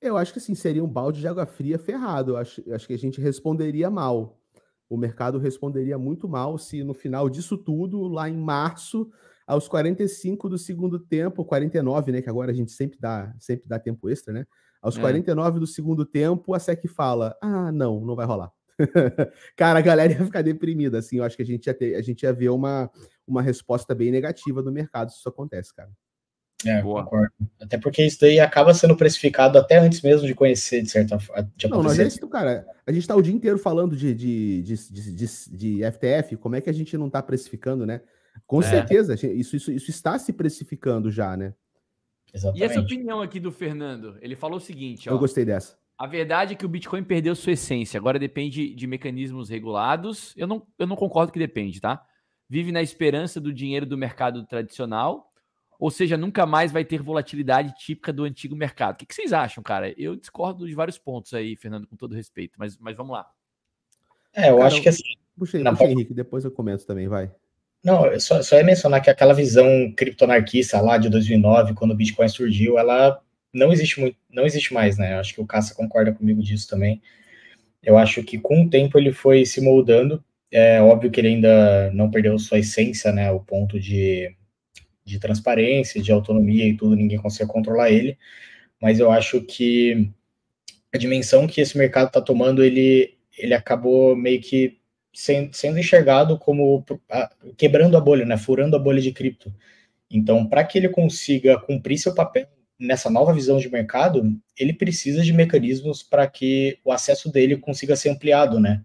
[0.00, 2.32] Eu acho que assim, seria um balde de água fria ferrado.
[2.32, 4.40] Eu acho, eu acho que a gente responderia mal
[4.90, 9.08] o mercado responderia muito mal se no final disso tudo, lá em março,
[9.46, 13.78] aos 45 do segundo tempo, 49, né, que agora a gente sempre dá, sempre dá
[13.78, 14.46] tempo extra, né?
[14.82, 15.00] Aos é.
[15.00, 18.52] 49 do segundo tempo, a SEC fala: "Ah, não, não vai rolar".
[19.56, 22.02] Cara, a galera ia ficar deprimida, assim, eu acho que a gente ia ter, a
[22.02, 22.90] gente ia ver uma,
[23.26, 25.90] uma resposta bem negativa do mercado se isso acontece, cara.
[26.64, 27.04] É, Boa.
[27.04, 27.32] concordo.
[27.60, 31.50] Até porque isso daí acaba sendo precificado até antes mesmo de conhecer, de certa forma.
[31.70, 32.66] Não, nós é cara.
[32.86, 36.60] A gente está o dia inteiro falando de, de, de, de, de FTF, como é
[36.60, 38.02] que a gente não está precificando, né?
[38.46, 38.64] Com é.
[38.64, 41.54] certeza, isso, isso, isso está se precificando já, né?
[42.32, 42.60] Exatamente.
[42.60, 45.78] E essa opinião aqui do Fernando, ele falou o seguinte: ó, Eu gostei dessa.
[45.98, 50.34] A verdade é que o Bitcoin perdeu sua essência, agora depende de mecanismos regulados.
[50.36, 52.02] Eu não, eu não concordo que depende, tá?
[52.48, 55.30] Vive na esperança do dinheiro do mercado tradicional
[55.80, 58.96] ou seja, nunca mais vai ter volatilidade típica do antigo mercado.
[58.96, 59.94] O que, que vocês acham, cara?
[59.96, 63.26] Eu discordo de vários pontos aí, Fernando, com todo respeito, mas, mas vamos lá.
[64.30, 65.02] É, eu cara, acho que assim.
[65.38, 67.34] Puxa, aí, puxa Henrique, depois eu comento também, vai.
[67.82, 72.28] Não, só, só ia mencionar que aquela visão criptonarquista lá de 2009, quando o Bitcoin
[72.28, 73.20] surgiu, ela
[73.52, 75.14] não existe muito, não existe mais, né?
[75.14, 77.00] Acho que o Caça concorda comigo disso também.
[77.82, 80.22] Eu acho que com o tempo ele foi se moldando.
[80.50, 83.30] É óbvio que ele ainda não perdeu sua essência, né?
[83.30, 84.34] O ponto de,
[85.04, 88.18] de transparência, de autonomia e tudo, ninguém consegue controlar ele.
[88.80, 90.10] Mas eu acho que
[90.92, 94.79] a dimensão que esse mercado está tomando, ele, ele acabou meio que
[95.12, 96.84] sendo, sendo enxergado como
[97.56, 98.36] quebrando a bolha, né?
[98.36, 99.52] Furando a bolha de cripto.
[100.10, 102.46] Então, para que ele consiga cumprir seu papel
[102.78, 104.22] nessa nova visão de mercado,
[104.58, 108.82] ele precisa de mecanismos para que o acesso dele consiga ser ampliado, né?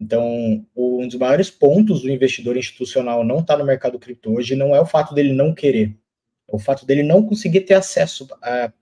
[0.00, 4.54] Então, um dos maiores pontos do investidor institucional não estar tá no mercado cripto hoje
[4.54, 5.96] não é o fato dele não querer,
[6.48, 8.26] o fato dele não conseguir ter acesso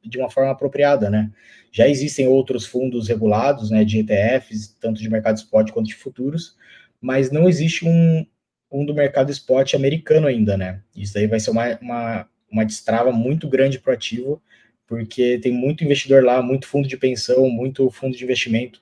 [0.04, 1.30] de uma forma apropriada, né?
[1.72, 6.56] Já existem outros fundos regulados, né, de ETFs, tanto de mercado spot quanto de futuros,
[7.00, 8.24] mas não existe um,
[8.70, 10.80] um do mercado spot americano ainda, né?
[10.94, 14.42] Isso aí vai ser uma, uma uma destrava muito grande para o ativo,
[14.86, 18.80] porque tem muito investidor lá, muito fundo de pensão, muito fundo de investimento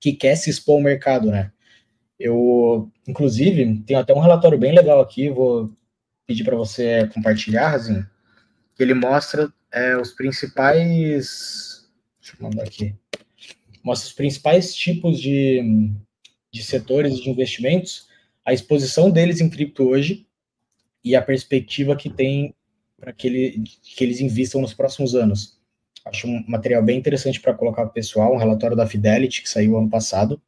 [0.00, 1.52] que quer se expor ao mercado, né?
[2.18, 5.70] Eu, inclusive, tenho até um relatório bem legal aqui, vou
[6.26, 8.08] pedir para você compartilhar, Razinho,
[8.74, 11.88] que ele mostra é, os principais.
[12.20, 12.94] Deixa eu mandar aqui.
[13.82, 15.90] Mostra os principais tipos de,
[16.52, 18.08] de setores de investimentos,
[18.44, 20.26] a exposição deles em cripto hoje
[21.04, 22.54] e a perspectiva que tem
[22.98, 25.58] para que, ele, que eles invistam nos próximos anos.
[26.04, 29.48] Acho um material bem interessante para colocar para o pessoal, um relatório da Fidelity que
[29.48, 30.40] saiu ano passado.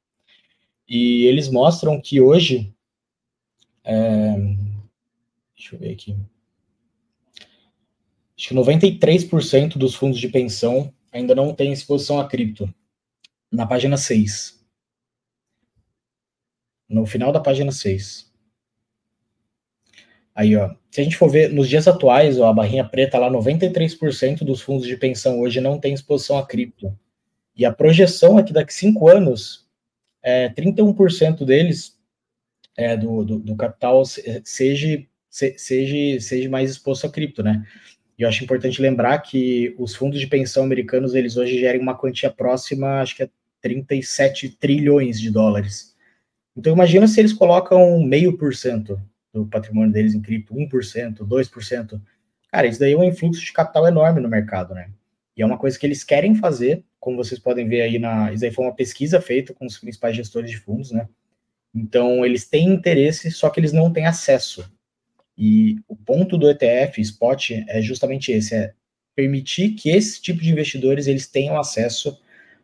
[0.88, 2.72] E eles mostram que hoje.
[3.84, 4.36] É,
[5.56, 6.16] deixa eu ver aqui.
[8.36, 12.72] Acho que 93% dos fundos de pensão ainda não têm exposição a cripto.
[13.50, 14.64] Na página 6.
[16.88, 18.32] No final da página 6.
[20.34, 23.30] Aí, ó, se a gente for ver nos dias atuais, ó, a barrinha preta lá,
[23.30, 26.96] 93% dos fundos de pensão hoje não tem exposição a cripto.
[27.56, 29.68] E a projeção é que daqui cinco anos,
[30.20, 31.96] é, 31% deles,
[32.76, 34.02] é, do, do, do, capital,
[34.44, 35.06] seja,
[35.56, 37.66] seja, seja mais exposto a cripto, né?
[38.16, 41.96] E eu acho importante lembrar que os fundos de pensão americanos, eles hoje gerem uma
[41.96, 45.96] quantia próxima, acho que é 37 trilhões de dólares.
[46.56, 49.00] Então imagina se eles colocam meio por cento
[49.32, 52.00] do patrimônio deles em cripto, 1%, 2%.
[52.52, 54.90] Cara, isso daí é um influxo de capital enorme no mercado, né?
[55.36, 58.32] E é uma coisa que eles querem fazer, como vocês podem ver aí na.
[58.32, 61.08] Isso aí foi uma pesquisa feita com os principais gestores de fundos, né?
[61.74, 64.70] Então, eles têm interesse, só que eles não têm acesso.
[65.36, 68.72] E o ponto do ETF Spot é justamente esse: é
[69.14, 72.18] permitir que esse tipo de investidores eles tenham acesso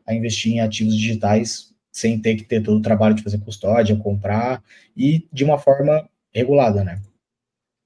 [0.06, 3.96] a investir em ativos digitais sem ter que ter todo o trabalho de fazer custódia,
[3.96, 4.62] comprar,
[4.96, 7.02] e de uma forma regulada, né?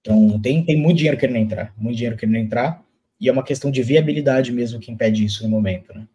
[0.01, 2.85] Então, tem, tem muito dinheiro querendo entrar, muito dinheiro querendo entrar,
[3.18, 6.07] e é uma questão de viabilidade mesmo que impede isso no momento, né?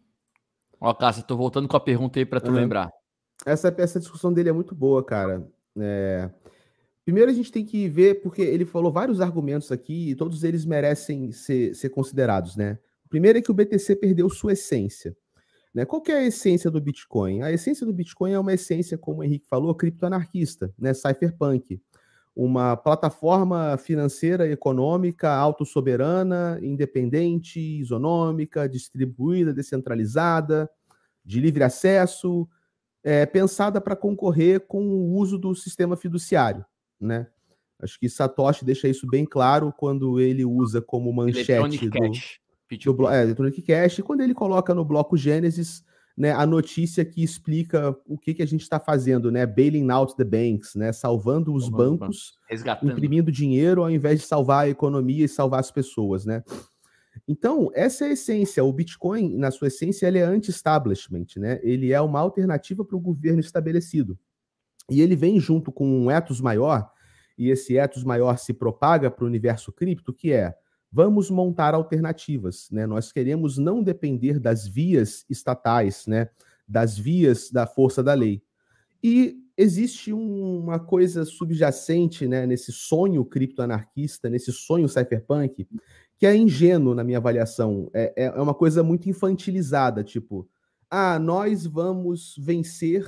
[0.79, 2.57] Ó, Cássio, tô voltando com a pergunta aí para tu uhum.
[2.57, 2.89] lembrar.
[3.45, 5.45] Essa, essa discussão dele é muito boa, cara.
[5.77, 6.29] É...
[7.09, 10.63] Primeiro a gente tem que ver, porque ele falou vários argumentos aqui e todos eles
[10.63, 12.77] merecem ser, ser considerados, né?
[13.03, 15.17] O primeiro é que o BTC perdeu sua essência.
[15.73, 15.85] Né?
[15.85, 17.41] Qual é a essência do Bitcoin?
[17.41, 20.93] A essência do Bitcoin é uma essência, como o Henrique falou, criptoanarquista, né?
[20.93, 21.81] cypherpunk
[22.35, 30.69] uma plataforma financeira econômica autossoberana, independente, isonômica, distribuída, descentralizada,
[31.25, 32.47] de livre acesso,
[33.03, 36.63] é, pensada para concorrer com o uso do sistema fiduciário,
[36.99, 37.27] né?
[37.81, 42.39] Acho que Satoshi deixa isso bem claro quando ele usa como manchete Electronic do, Cash.
[42.85, 45.83] do é, Electronic Cash, e quando ele coloca no bloco Gênesis
[46.19, 49.45] né, a notícia que explica o que, que a gente está fazendo, né?
[49.45, 50.91] Bailing out the banks, né?
[50.91, 52.91] Salvando os bancos, Resgatando.
[52.91, 56.43] imprimindo dinheiro ao invés de salvar a economia e salvar as pessoas, né?
[57.25, 58.63] Então, essa é a essência.
[58.63, 61.59] O Bitcoin, na sua essência, ele é anti-establishment, né?
[61.63, 64.19] Ele é uma alternativa para o governo estabelecido.
[64.89, 66.91] E ele vem junto com um ethos maior,
[67.37, 70.55] e esse ethos maior se propaga para o universo cripto, que é
[70.91, 72.85] vamos montar alternativas, né?
[72.85, 76.29] Nós queremos não depender das vias estatais, né?
[76.67, 78.41] Das vias da força da lei.
[79.01, 82.45] E existe um, uma coisa subjacente, né?
[82.45, 85.67] Nesse sonho criptoanarquista, nesse sonho cypherpunk,
[86.17, 87.89] que é ingênuo na minha avaliação.
[87.93, 90.49] É, é, é uma coisa muito infantilizada, tipo,
[90.89, 93.05] ah, nós vamos vencer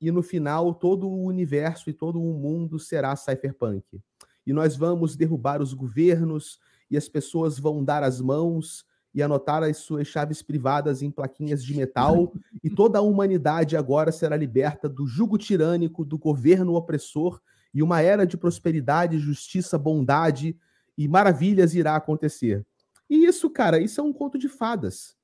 [0.00, 4.00] e no final todo o universo e todo o mundo será cypherpunk.
[4.46, 6.58] E nós vamos derrubar os governos
[6.90, 11.64] e as pessoas vão dar as mãos e anotar as suas chaves privadas em plaquinhas
[11.64, 12.32] de metal,
[12.62, 17.40] e toda a humanidade agora será liberta do jugo tirânico do governo opressor,
[17.74, 20.56] e uma era de prosperidade, justiça, bondade
[20.96, 22.66] e maravilhas irá acontecer.
[23.08, 25.16] E isso, cara, isso é um conto de fadas.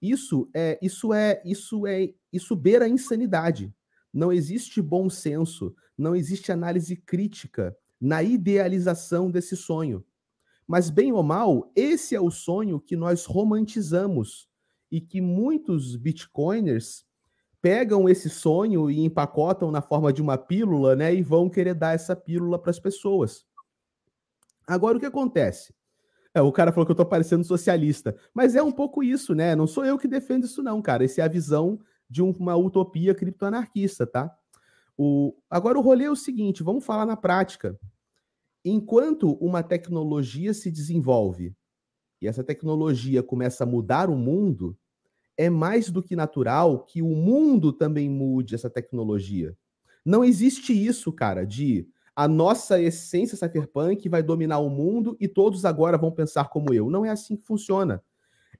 [0.00, 3.72] Isso é, isso é, isso é, isso beira a insanidade.
[4.12, 10.04] Não existe bom senso, não existe análise crítica na idealização desse sonho.
[10.66, 14.48] Mas, bem ou mal, esse é o sonho que nós romantizamos
[14.90, 17.04] e que muitos bitcoiners
[17.60, 21.14] pegam esse sonho e empacotam na forma de uma pílula, né?
[21.14, 23.44] E vão querer dar essa pílula para as pessoas.
[24.66, 25.74] Agora, o que acontece?
[26.32, 29.56] É, o cara falou que eu tô parecendo socialista, mas é um pouco isso, né?
[29.56, 31.04] Não sou eu que defendo isso, não, cara.
[31.04, 34.36] Essa é a visão de uma utopia criptoanarquista, tá?
[34.98, 35.34] O...
[35.48, 37.78] Agora, o rolê é o seguinte: vamos falar na prática.
[38.64, 41.54] Enquanto uma tecnologia se desenvolve
[42.20, 44.76] e essa tecnologia começa a mudar o mundo,
[45.38, 49.56] é mais do que natural que o mundo também mude essa tecnologia.
[50.04, 55.64] Não existe isso, cara, de a nossa essência cypherpunk vai dominar o mundo e todos
[55.64, 56.90] agora vão pensar como eu.
[56.90, 58.02] Não é assim que funciona.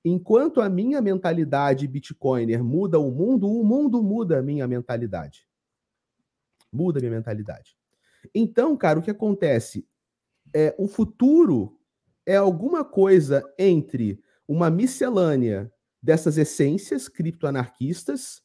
[0.05, 5.47] Enquanto a minha mentalidade bitcoiner muda o mundo, o mundo muda a minha mentalidade.
[6.73, 7.77] Muda a minha mentalidade.
[8.35, 9.87] Então, cara, o que acontece?
[10.55, 11.79] É, o futuro
[12.25, 18.43] é alguma coisa entre uma miscelânea dessas essências criptoanarquistas,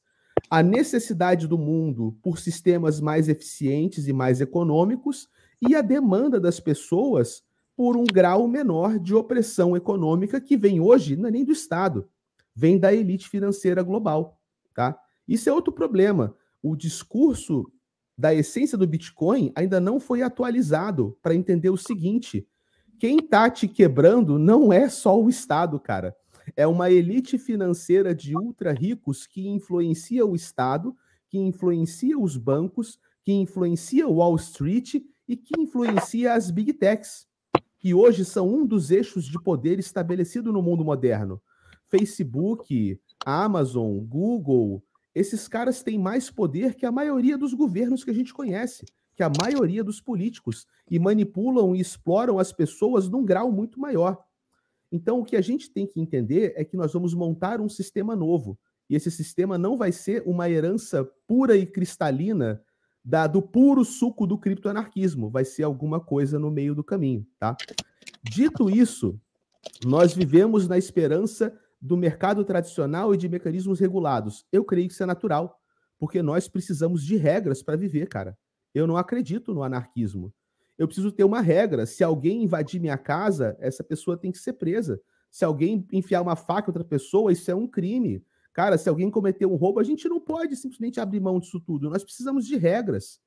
[0.49, 5.29] a necessidade do mundo por sistemas mais eficientes e mais econômicos
[5.67, 7.43] e a demanda das pessoas
[7.75, 12.09] por um grau menor de opressão econômica que vem hoje, não é nem do Estado,
[12.55, 14.39] vem da elite financeira global,
[14.73, 14.97] tá?
[15.27, 16.35] Isso é outro problema.
[16.61, 17.69] O discurso
[18.17, 22.47] da essência do Bitcoin ainda não foi atualizado para entender o seguinte:
[22.97, 26.15] quem está te quebrando não é só o Estado, cara
[26.55, 30.95] é uma elite financeira de ultra ricos que influencia o Estado,
[31.29, 34.95] que influencia os bancos, que influencia Wall Street
[35.27, 37.27] e que influencia as big techs,
[37.85, 41.39] que hoje são um dos eixos de poder estabelecido no mundo moderno.
[41.87, 48.13] Facebook, Amazon, Google, esses caras têm mais poder que a maioria dos governos que a
[48.15, 53.51] gente conhece, que a maioria dos políticos, e manipulam e exploram as pessoas num grau
[53.51, 54.17] muito maior.
[54.91, 58.15] Então, o que a gente tem que entender é que nós vamos montar um sistema
[58.15, 58.57] novo.
[58.89, 62.59] E esse sistema não vai ser uma herança pura e cristalina
[63.05, 65.29] da, do puro suco do criptoanarquismo.
[65.29, 67.55] Vai ser alguma coisa no meio do caminho, tá?
[68.23, 69.19] Dito isso,
[69.85, 74.45] nós vivemos na esperança do mercado tradicional e de mecanismos regulados.
[74.51, 75.59] Eu creio que isso é natural,
[75.99, 78.35] porque nós precisamos de regras para viver, cara.
[78.73, 80.33] Eu não acredito no anarquismo
[80.77, 81.85] eu preciso ter uma regra.
[81.85, 84.99] Se alguém invadir minha casa, essa pessoa tem que ser presa.
[85.31, 88.23] Se alguém enfiar uma faca em outra pessoa, isso é um crime.
[88.55, 91.89] Cara, se alguém cometer um roubo, a gente não pode simplesmente abrir mão disso tudo.
[91.89, 93.19] Nós precisamos de regras.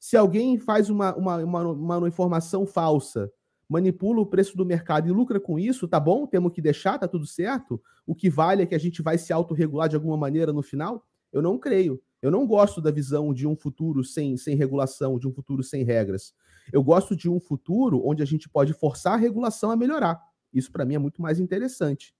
[0.00, 3.30] Se alguém faz uma, uma, uma, uma informação falsa,
[3.68, 6.26] manipula o preço do mercado e lucra com isso, tá bom?
[6.26, 7.78] Temos que deixar, tá tudo certo.
[8.06, 11.06] O que vale é que a gente vai se autorregular de alguma maneira no final?
[11.30, 12.02] Eu não creio.
[12.22, 15.84] Eu não gosto da visão de um futuro sem, sem regulação, de um futuro sem
[15.84, 16.32] regras.
[16.72, 20.18] Eu gosto de um futuro onde a gente pode forçar a regulação a melhorar.
[20.54, 22.14] Isso para mim é muito mais interessante.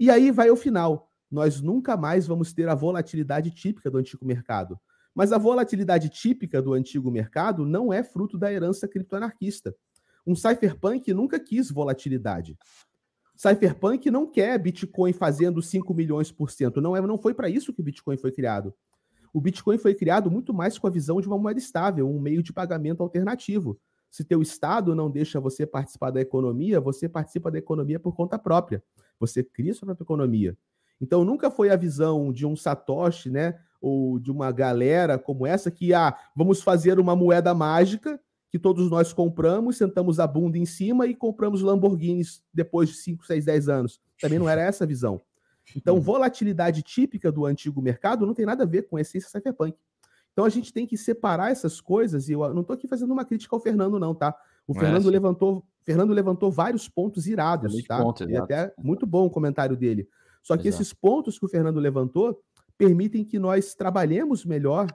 [0.00, 1.07] E aí vai o final.
[1.30, 4.78] Nós nunca mais vamos ter a volatilidade típica do antigo mercado.
[5.14, 9.74] Mas a volatilidade típica do antigo mercado não é fruto da herança criptoanarquista.
[10.26, 12.56] Um cypherpunk nunca quis volatilidade.
[13.36, 16.80] Cypherpunk não quer Bitcoin fazendo 5 milhões por cento.
[16.80, 18.74] Não, é, não foi para isso que o Bitcoin foi criado.
[19.32, 22.42] O Bitcoin foi criado muito mais com a visão de uma moeda estável, um meio
[22.42, 23.78] de pagamento alternativo.
[24.10, 28.38] Se teu estado não deixa você participar da economia, você participa da economia por conta
[28.38, 28.82] própria.
[29.20, 30.56] Você cria sua própria economia.
[31.00, 35.70] Então nunca foi a visão de um Satoshi, né, ou de uma galera como essa
[35.70, 40.64] que ah, vamos fazer uma moeda mágica que todos nós compramos, sentamos a bunda em
[40.64, 44.00] cima e compramos Lamborghinis depois de 5, 6, 10 anos.
[44.20, 45.20] Também não era essa a visão.
[45.76, 46.00] Então, uhum.
[46.00, 49.76] volatilidade típica do antigo mercado não tem nada a ver com a essência cypherpunk.
[50.32, 53.24] Então, a gente tem que separar essas coisas, e eu não estou aqui fazendo uma
[53.24, 54.34] crítica ao Fernando, não, tá?
[54.66, 58.00] O não Fernando, é levantou, Fernando levantou vários pontos irados, tá?
[58.26, 60.08] E até muito bom o comentário dele.
[60.48, 60.82] Só que exato.
[60.82, 62.42] esses pontos que o Fernando levantou
[62.78, 64.86] permitem que nós trabalhemos melhor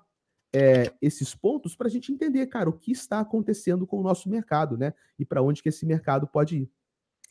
[0.52, 4.28] é, esses pontos para a gente entender, cara, o que está acontecendo com o nosso
[4.28, 4.96] mercado, né?
[5.20, 6.72] E para onde que esse mercado pode ir.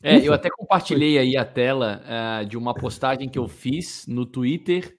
[0.01, 4.25] É, eu até compartilhei aí a tela uh, de uma postagem que eu fiz no
[4.25, 4.97] Twitter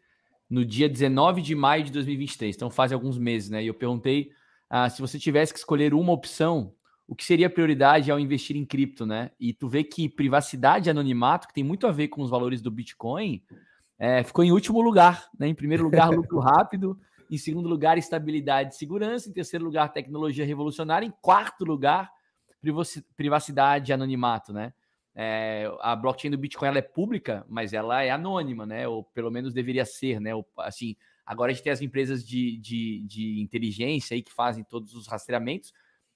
[0.49, 3.65] no dia 19 de maio de 2023, então faz alguns meses, né?
[3.65, 4.33] E eu perguntei
[4.71, 6.75] uh, se você tivesse que escolher uma opção,
[7.07, 9.31] o que seria prioridade ao investir em cripto, né?
[9.39, 12.63] E tu vê que privacidade e anonimato, que tem muito a ver com os valores
[12.63, 13.43] do Bitcoin,
[13.99, 15.47] é, ficou em último lugar, né?
[15.47, 16.99] Em primeiro lugar, lucro rápido.
[17.31, 19.29] Em segundo lugar, estabilidade e segurança.
[19.29, 21.07] Em terceiro lugar, tecnologia revolucionária.
[21.07, 22.11] Em quarto lugar,
[23.17, 24.73] privacidade e anonimato, né?
[25.17, 28.89] É, a blockchain do Bitcoin ela é pública, mas ela é anônima, né?
[28.89, 30.35] Ou pelo menos deveria ser, né?
[30.35, 34.65] Ou, assim, agora a gente tem as empresas de, de, de inteligência aí que fazem
[34.65, 35.73] todos os rastreamentos,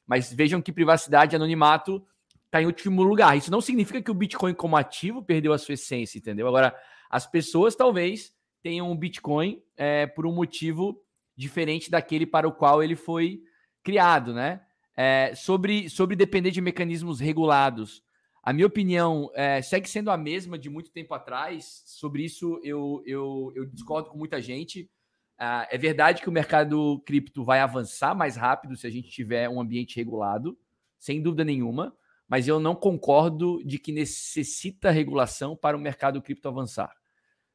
[0.09, 2.03] mas vejam que privacidade e anonimato
[2.47, 3.37] está em último lugar.
[3.37, 6.49] Isso não significa que o Bitcoin como ativo perdeu a sua essência, entendeu?
[6.49, 6.75] Agora,
[7.11, 8.33] as pessoas talvez
[8.63, 11.01] tenham um Bitcoin é, por um motivo
[11.37, 13.43] diferente daquele para o qual ele foi
[13.85, 14.63] criado, né?
[14.97, 18.03] É, sobre, sobre depender de mecanismos regulados.
[18.43, 21.83] A minha opinião é, segue sendo a mesma de muito tempo atrás.
[21.85, 24.91] Sobre isso, eu, eu, eu discordo com muita gente.
[25.39, 29.49] Uh, é verdade que o mercado cripto vai avançar mais rápido se a gente tiver
[29.49, 30.59] um ambiente regulado,
[30.99, 36.49] sem dúvida nenhuma, mas eu não concordo de que necessita regulação para o mercado cripto
[36.49, 36.93] avançar.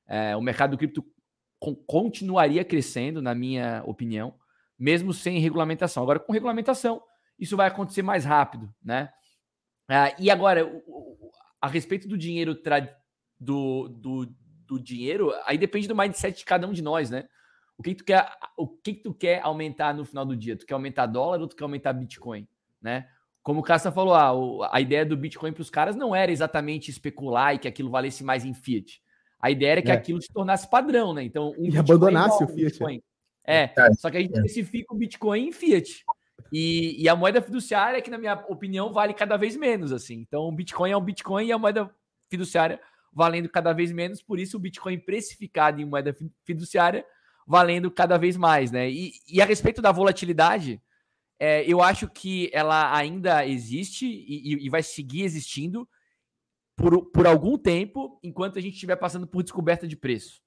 [0.08, 1.06] É, o mercado cripto
[1.86, 4.36] continuaria crescendo, na minha opinião,
[4.80, 6.04] mesmo sem regulamentação.
[6.04, 7.02] Agora, com regulamentação,
[7.38, 9.10] isso vai acontecer mais rápido, né?
[9.90, 10.70] Uh, e agora,
[11.62, 12.58] a respeito do dinheiro
[13.40, 14.26] do, do,
[14.66, 17.28] do dinheiro, aí depende do mindset de cada um de nós, né?
[17.78, 20.56] O que, tu quer, o que, tu quer aumentar no final do dia?
[20.56, 22.48] Tu quer aumentar dólar ou tu quer aumentar Bitcoin,
[22.82, 23.08] né?
[23.42, 26.90] Como o Cassa falou, ah, a ideia do Bitcoin para os caras não era exatamente
[26.90, 29.02] especular e que aquilo valesse mais em fiat.
[29.40, 29.94] A ideia era que é.
[29.94, 31.24] aquilo se tornasse padrão, né?
[31.24, 32.66] Então, um e abandonasse o fiat.
[32.66, 33.02] Bitcoin.
[33.46, 36.06] É, só que a gente especifica o Bitcoin em fiat.
[36.52, 40.16] E, e, a moeda fiduciária, que na minha opinião vale cada vez menos, assim.
[40.16, 41.90] Então, o Bitcoin é um Bitcoin e a moeda
[42.30, 42.80] fiduciária
[43.14, 47.06] valendo cada vez menos, por isso o Bitcoin precificado em moeda fiduciária
[47.48, 48.90] valendo cada vez mais, né?
[48.90, 50.82] E, e a respeito da volatilidade,
[51.40, 55.88] é, eu acho que ela ainda existe e, e, vai seguir existindo
[56.76, 60.42] por, por algum tempo, enquanto a gente estiver passando por descoberta de preço.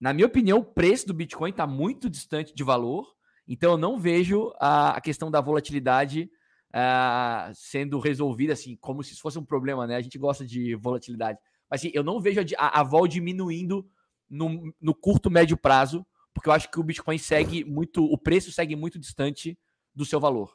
[0.00, 3.14] Na minha opinião, o preço do Bitcoin está muito distante de valor,
[3.46, 6.30] então eu não vejo a, a questão da volatilidade
[6.68, 9.96] uh, sendo resolvida assim, como se fosse um problema, né?
[9.96, 11.38] A gente gosta de volatilidade.
[11.70, 13.88] Mas assim, eu não vejo a, a vol diminuindo
[14.28, 16.06] no, no curto, médio prazo,
[16.38, 19.58] porque eu acho que o Bitcoin segue muito, o preço segue muito distante
[19.94, 20.52] do seu valor.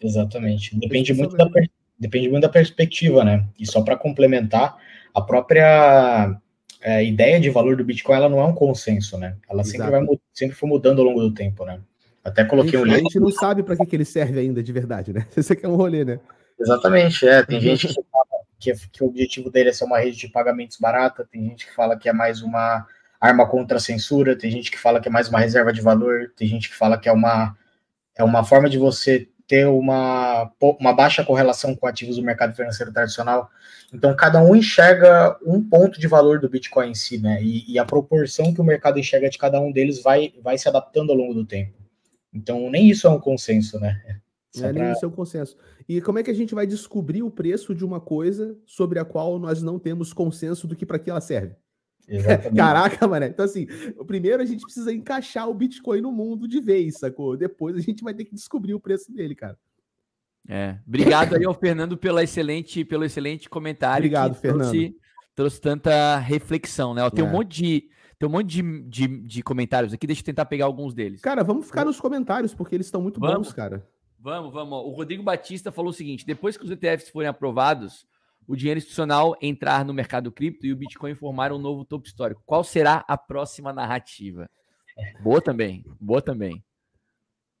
[0.00, 0.78] Exatamente.
[0.78, 1.46] Depende muito, da,
[1.98, 3.46] depende muito da perspectiva, né?
[3.58, 4.76] E só para complementar,
[5.12, 6.40] a própria
[6.80, 9.36] é, ideia de valor do Bitcoin ela não é um consenso, né?
[9.48, 10.02] Ela sempre, vai,
[10.32, 11.80] sempre foi mudando ao longo do tempo, né?
[12.24, 12.94] Até coloquei um link.
[12.94, 15.26] A gente não sabe para que, que ele serve ainda de verdade, né?
[15.36, 16.18] Esse aqui é um rolê, né?
[16.58, 17.42] Exatamente, é.
[17.42, 18.24] Tem gente que fala
[18.58, 21.74] que, que o objetivo dele é ser uma rede de pagamentos barata, tem gente que
[21.74, 22.86] fala que é mais uma
[23.24, 26.32] arma contra a censura, tem gente que fala que é mais uma reserva de valor,
[26.36, 27.56] tem gente que fala que é uma,
[28.16, 32.92] é uma forma de você ter uma, uma baixa correlação com ativos do mercado financeiro
[32.92, 33.50] tradicional.
[33.92, 37.42] Então, cada um enxerga um ponto de valor do Bitcoin em si, né?
[37.42, 40.68] E, e, a proporção que o mercado enxerga de cada um deles vai, vai se
[40.68, 41.74] adaptando ao longo do tempo.
[42.32, 44.00] Então, nem isso é um consenso, né?
[44.56, 45.56] É, nem isso é um consenso.
[45.88, 49.04] E como é que a gente vai descobrir o preço de uma coisa sobre a
[49.04, 51.54] qual nós não temos consenso do que para que ela serve?
[52.08, 52.56] Exatamente.
[52.56, 53.26] Caraca, mano.
[53.26, 53.66] Então, assim,
[54.06, 57.36] primeiro a gente precisa encaixar o Bitcoin no mundo de vez, sacou?
[57.36, 59.58] Depois a gente vai ter que descobrir o preço dele, cara.
[60.48, 60.78] É.
[60.86, 64.04] Obrigado aí ao Fernando pela excelente, pelo excelente comentário.
[64.04, 64.70] Obrigado, Fernando.
[64.70, 64.96] Trouxe,
[65.34, 67.08] trouxe, tanta reflexão, né?
[67.10, 67.28] Tem é.
[67.28, 67.88] um monte de.
[68.18, 71.20] Tem um monte de, de, de, comentários aqui, deixa eu tentar pegar alguns deles.
[71.20, 73.84] Cara, vamos ficar nos comentários, porque eles estão muito vamos, bons, cara.
[74.20, 74.78] Vamos, vamos.
[74.84, 78.06] O Rodrigo Batista falou o seguinte: depois que os ETFs forem aprovados,
[78.46, 82.42] o dinheiro institucional entrar no mercado cripto e o Bitcoin formar um novo topo histórico.
[82.44, 84.48] Qual será a próxima narrativa?
[85.22, 86.62] Boa também, boa também.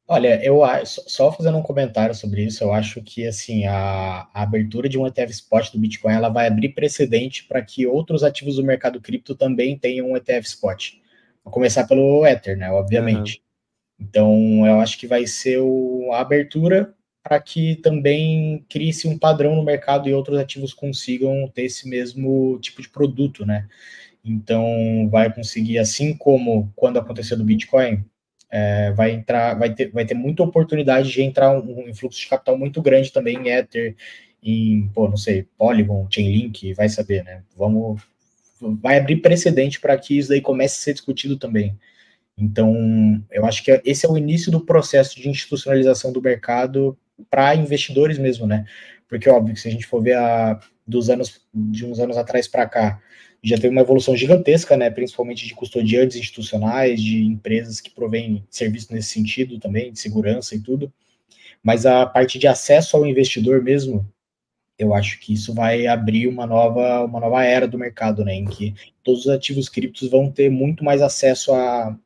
[0.06, 4.86] Olha, eu só fazendo um comentário sobre isso, eu acho que assim a, a abertura
[4.86, 8.62] de um ETF spot do Bitcoin ela vai abrir precedente para que outros ativos do
[8.62, 10.92] mercado cripto também tenham um ETF spot.
[11.42, 12.70] Vou começar pelo Ether, né?
[12.70, 13.38] Obviamente.
[13.38, 14.06] Uhum.
[14.06, 16.94] Então, eu acho que vai ser o, a abertura
[17.24, 22.58] para que também crie-se um padrão no mercado e outros ativos consigam ter esse mesmo
[22.60, 23.66] tipo de produto, né?
[24.22, 28.04] Então, vai conseguir, assim como quando aconteceu do Bitcoin,
[28.50, 32.28] é, vai entrar, vai ter, vai ter muita oportunidade de entrar um, um fluxo de
[32.28, 33.96] capital muito grande também em Ether,
[34.42, 37.42] em, pô, não sei, Polygon, Chainlink, vai saber, né?
[37.56, 38.02] Vamos,
[38.60, 41.74] vai abrir precedente para que isso daí comece a ser discutido também.
[42.36, 46.96] Então, eu acho que esse é o início do processo de institucionalização do mercado
[47.30, 48.64] para investidores mesmo, né?
[49.08, 52.48] Porque, óbvio, que se a gente for ver a, dos anos, de uns anos atrás
[52.48, 53.00] para cá,
[53.42, 54.90] já teve uma evolução gigantesca, né?
[54.90, 60.60] Principalmente de custodiantes institucionais, de empresas que provêm serviços nesse sentido também, de segurança e
[60.60, 60.92] tudo.
[61.62, 64.06] Mas a parte de acesso ao investidor mesmo,
[64.78, 68.34] eu acho que isso vai abrir uma nova, uma nova era do mercado, né?
[68.34, 71.96] Em que todos os ativos criptos vão ter muito mais acesso a,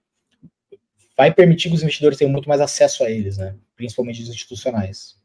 [1.18, 3.56] vai permitir que os investidores tenham muito mais acesso a eles, né?
[3.74, 5.20] Principalmente os institucionais.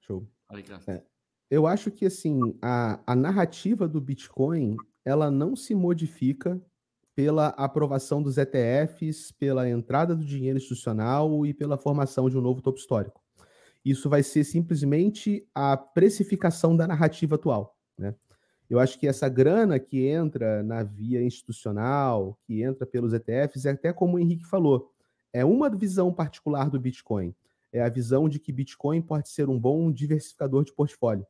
[0.00, 0.26] Show.
[0.88, 1.02] É.
[1.48, 6.60] Eu acho que assim a, a narrativa do Bitcoin ela não se modifica
[7.14, 12.60] pela aprovação dos ETFs, pela entrada do dinheiro institucional e pela formação de um novo
[12.60, 13.20] topo histórico.
[13.84, 17.76] Isso vai ser simplesmente a precificação da narrativa atual.
[17.96, 18.14] Né?
[18.68, 23.70] Eu acho que essa grana que entra na via institucional, que entra pelos ETFs, é
[23.70, 24.92] até como o Henrique falou,
[25.32, 27.34] é uma visão particular do Bitcoin.
[27.72, 31.26] É a visão de que Bitcoin pode ser um bom diversificador de portfólio.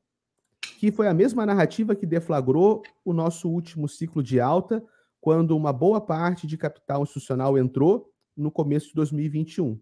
[0.78, 4.82] Que foi a mesma narrativa que deflagrou o nosso último ciclo de alta,
[5.20, 9.78] quando uma boa parte de capital institucional entrou no começo de 2021,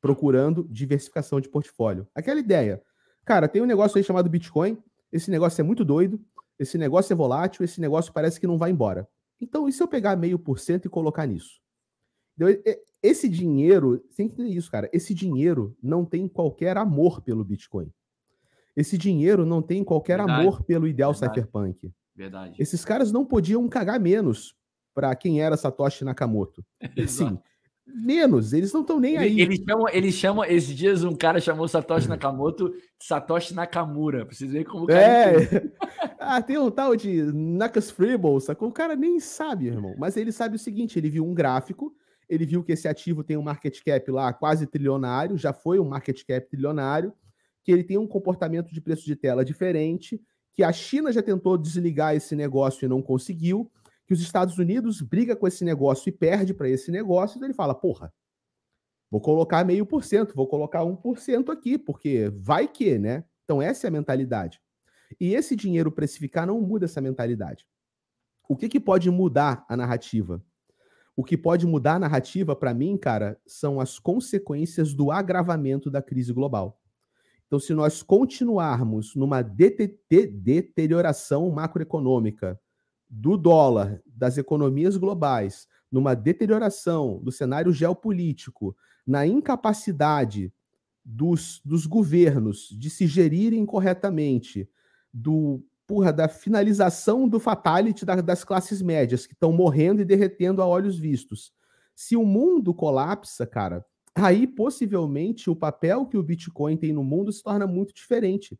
[0.00, 2.08] procurando diversificação de portfólio.
[2.14, 2.82] Aquela ideia.
[3.24, 4.78] Cara, tem um negócio aí chamado Bitcoin,
[5.12, 6.18] esse negócio é muito doido,
[6.58, 9.06] esse negócio é volátil, esse negócio parece que não vai embora.
[9.40, 11.60] Então, e se eu pegar meio por cento e colocar nisso?
[13.02, 14.88] Esse dinheiro, tem que entender isso, cara.
[14.92, 17.90] Esse dinheiro não tem qualquer amor pelo Bitcoin.
[18.76, 20.40] Esse dinheiro não tem qualquer Verdade.
[20.40, 21.34] amor pelo ideal Verdade.
[21.34, 21.92] cypherpunk.
[22.14, 22.56] Verdade.
[22.58, 24.54] Esses caras não podiam cagar menos
[24.94, 26.64] para quem era Satoshi Nakamoto.
[27.08, 27.38] Sim,
[27.86, 29.40] menos, eles não estão nem aí.
[29.40, 32.72] Eles chamam, esses dias um cara chamou Satoshi Nakamoto
[33.02, 35.72] Satoshi Nakamura, pra vocês verem como o cara é.
[36.20, 38.68] ah, tem um tal de Nakas Freeble, sacou?
[38.68, 39.94] O cara nem sabe, irmão.
[39.98, 41.94] Mas ele sabe o seguinte, ele viu um gráfico,
[42.30, 45.88] ele viu que esse ativo tem um market cap lá quase trilionário, já foi um
[45.88, 47.12] market cap trilionário,
[47.64, 50.22] que ele tem um comportamento de preço de tela diferente,
[50.52, 53.70] que a China já tentou desligar esse negócio e não conseguiu,
[54.06, 57.54] que os Estados Unidos briga com esse negócio e perde para esse negócio, então ele
[57.54, 58.12] fala, porra,
[59.10, 63.24] vou colocar meio por cento, vou colocar um por cento aqui, porque vai que, né?
[63.44, 64.60] Então essa é a mentalidade.
[65.20, 67.66] E esse dinheiro precificar não muda essa mentalidade.
[68.48, 70.42] O que, que pode mudar a narrativa?
[71.16, 76.00] O que pode mudar a narrativa, para mim, cara, são as consequências do agravamento da
[76.00, 76.80] crise global.
[77.46, 82.58] Então, se nós continuarmos numa deterioração macroeconômica,
[83.10, 90.52] do dólar, das economias globais, numa deterioração do cenário geopolítico, na incapacidade
[91.04, 94.70] dos, dos governos de se gerirem corretamente,
[95.12, 100.62] do porra, da finalização do fatality da, das classes médias, que estão morrendo e derretendo
[100.62, 101.52] a olhos vistos.
[101.96, 103.84] Se o mundo colapsa, cara,
[104.14, 108.56] aí possivelmente o papel que o Bitcoin tem no mundo se torna muito diferente.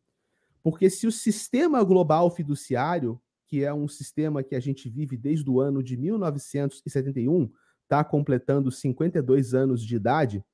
[0.61, 5.49] Porque se o sistema global fiduciário que é um sistema que a gente vive desde
[5.49, 7.49] o ano de 1971,
[7.83, 10.45] está completando 52 anos de idade.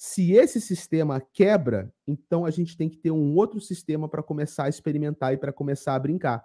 [0.00, 4.66] Se esse sistema quebra, então a gente tem que ter um outro sistema para começar
[4.66, 6.44] a experimentar e para começar a brincar.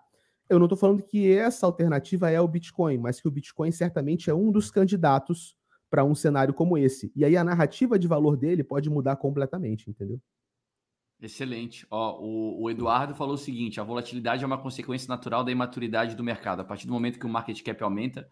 [0.49, 4.27] Eu não estou falando que essa alternativa é o Bitcoin, mas que o Bitcoin certamente
[4.27, 5.55] é um dos candidatos
[5.87, 7.11] para um cenário como esse.
[7.15, 10.19] E aí a narrativa de valor dele pode mudar completamente, entendeu?
[11.21, 11.85] Excelente.
[11.91, 16.15] Ó, o, o, Eduardo falou o seguinte: a volatilidade é uma consequência natural da imaturidade
[16.15, 16.61] do mercado.
[16.61, 18.27] A partir do momento que o market cap aumenta,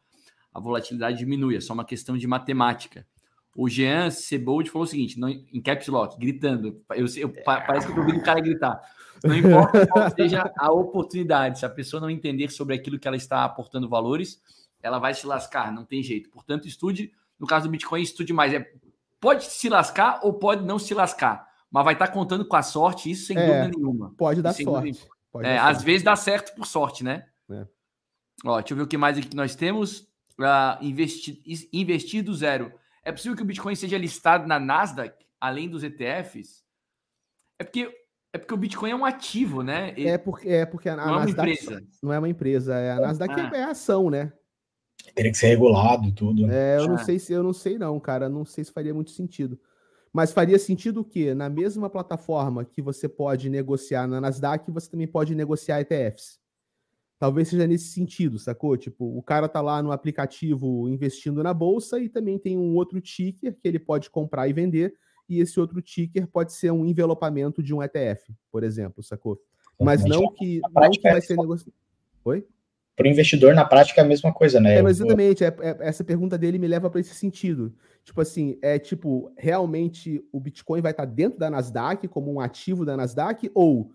[0.51, 1.55] a volatilidade diminui.
[1.55, 3.05] É só uma questão de matemática.
[3.55, 6.81] O Jean Sebold falou o seguinte: não, em caps lock, gritando.
[6.91, 8.81] Eu, eu, parece que eu tô ouvindo o cara gritar.
[9.23, 13.17] Não importa qual seja a oportunidade, se a pessoa não entender sobre aquilo que ela
[13.17, 14.41] está aportando valores,
[14.81, 16.29] ela vai se lascar, não tem jeito.
[16.29, 18.53] Portanto, estude, no caso do Bitcoin, estude mais.
[18.53, 18.71] É,
[19.19, 23.09] pode se lascar ou pode não se lascar mas vai estar contando com a sorte,
[23.09, 24.13] isso sem é, dúvida nenhuma.
[24.17, 25.07] Pode dar sorte.
[25.31, 25.85] Pode é, dar às sorte.
[25.85, 27.25] vezes dá certo por sorte, né?
[27.49, 27.65] É.
[28.43, 30.01] Ó, deixa eu ver o que mais aqui que nós temos.
[30.37, 31.41] Uh, investi
[31.71, 32.73] investir do zero.
[33.03, 36.63] É possível que o Bitcoin seja listado na Nasdaq, além dos ETFs?
[37.59, 37.91] É porque,
[38.33, 39.91] é porque o Bitcoin é um ativo, né?
[39.91, 40.07] Ele...
[40.07, 41.87] É porque, é porque a, a não Nasdaq é uma empresa.
[42.03, 42.75] não é uma empresa.
[42.75, 43.51] É, a Nasdaq ah.
[43.53, 44.31] é ação, né?
[45.15, 46.49] Teria que ser regulado tudo.
[46.51, 46.87] É, eu ah.
[46.87, 48.29] não sei se eu não sei não, cara.
[48.29, 49.59] Não sei se faria muito sentido.
[50.13, 51.33] Mas faria sentido o quê?
[51.33, 56.40] Na mesma plataforma que você pode negociar na Nasdaq, você também pode negociar ETFs.
[57.21, 58.75] Talvez seja nesse sentido, sacou?
[58.75, 62.99] Tipo, o cara tá lá no aplicativo investindo na bolsa e também tem um outro
[62.99, 64.95] ticker que ele pode comprar e vender,
[65.29, 69.39] e esse outro ticker pode ser um envelopamento de um ETF, por exemplo, sacou?
[69.79, 71.71] Mas não que, não que vai ser negociado.
[72.25, 72.43] Oi?
[72.95, 74.79] para o investidor, na prática, é a mesma coisa, né?
[74.79, 75.43] É, exatamente.
[75.43, 77.71] É, é, essa pergunta dele me leva para esse sentido.
[78.03, 82.39] Tipo assim, é tipo, realmente o Bitcoin vai estar tá dentro da Nasdaq como um
[82.39, 83.91] ativo da Nasdaq ou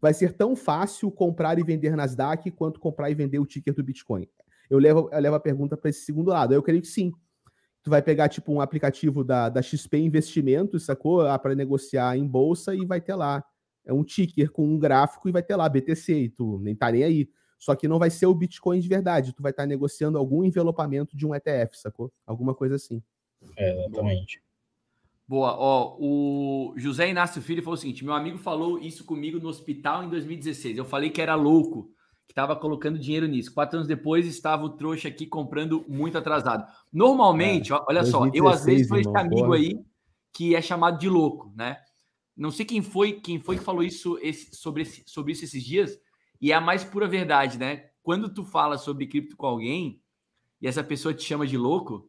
[0.00, 3.82] vai ser tão fácil comprar e vender Nasdaq quanto comprar e vender o ticker do
[3.82, 4.28] Bitcoin?
[4.68, 6.54] Eu levo, eu levo a pergunta para esse segundo lado.
[6.54, 7.12] Eu creio que sim.
[7.82, 11.22] Tu vai pegar, tipo, um aplicativo da, da XP Investimentos, sacou?
[11.22, 13.44] Ah, para negociar em bolsa e vai ter lá.
[13.84, 16.90] É um ticker com um gráfico e vai ter lá BTC e tu nem tá
[16.90, 17.28] nem aí.
[17.58, 19.32] Só que não vai ser o Bitcoin de verdade.
[19.32, 22.12] Tu vai estar negociando algum envelopamento de um ETF, sacou?
[22.26, 23.02] Alguma coisa assim.
[23.56, 24.42] É, exatamente.
[25.32, 25.56] Boa.
[25.58, 30.04] Ó, o José Inácio Filho falou o seguinte: meu amigo falou isso comigo no hospital
[30.04, 30.76] em 2016.
[30.76, 31.90] Eu falei que era louco,
[32.26, 33.54] que estava colocando dinheiro nisso.
[33.54, 36.70] Quatro anos depois estava o trouxa aqui comprando muito atrasado.
[36.92, 39.56] Normalmente, é, olha 2016, só, eu às vezes sou esse amigo porra.
[39.56, 39.80] aí
[40.34, 41.78] que é chamado de louco, né?
[42.36, 45.64] Não sei quem foi, quem foi que falou isso esse, sobre, esse, sobre isso esses
[45.64, 45.98] dias,
[46.42, 47.86] e é a mais pura verdade, né?
[48.02, 49.98] Quando tu fala sobre cripto com alguém
[50.60, 52.06] e essa pessoa te chama de louco,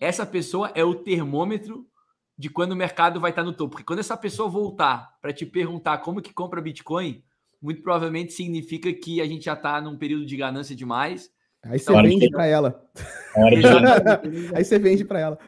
[0.00, 1.88] essa pessoa é o termômetro
[2.36, 3.72] de quando o mercado vai estar no topo.
[3.72, 7.22] Porque quando essa pessoa voltar para te perguntar como que compra Bitcoin,
[7.62, 11.30] muito provavelmente significa que a gente já está num período de ganância demais.
[11.62, 12.84] Aí você então, vende para ela.
[14.54, 15.38] Aí você vende para ela.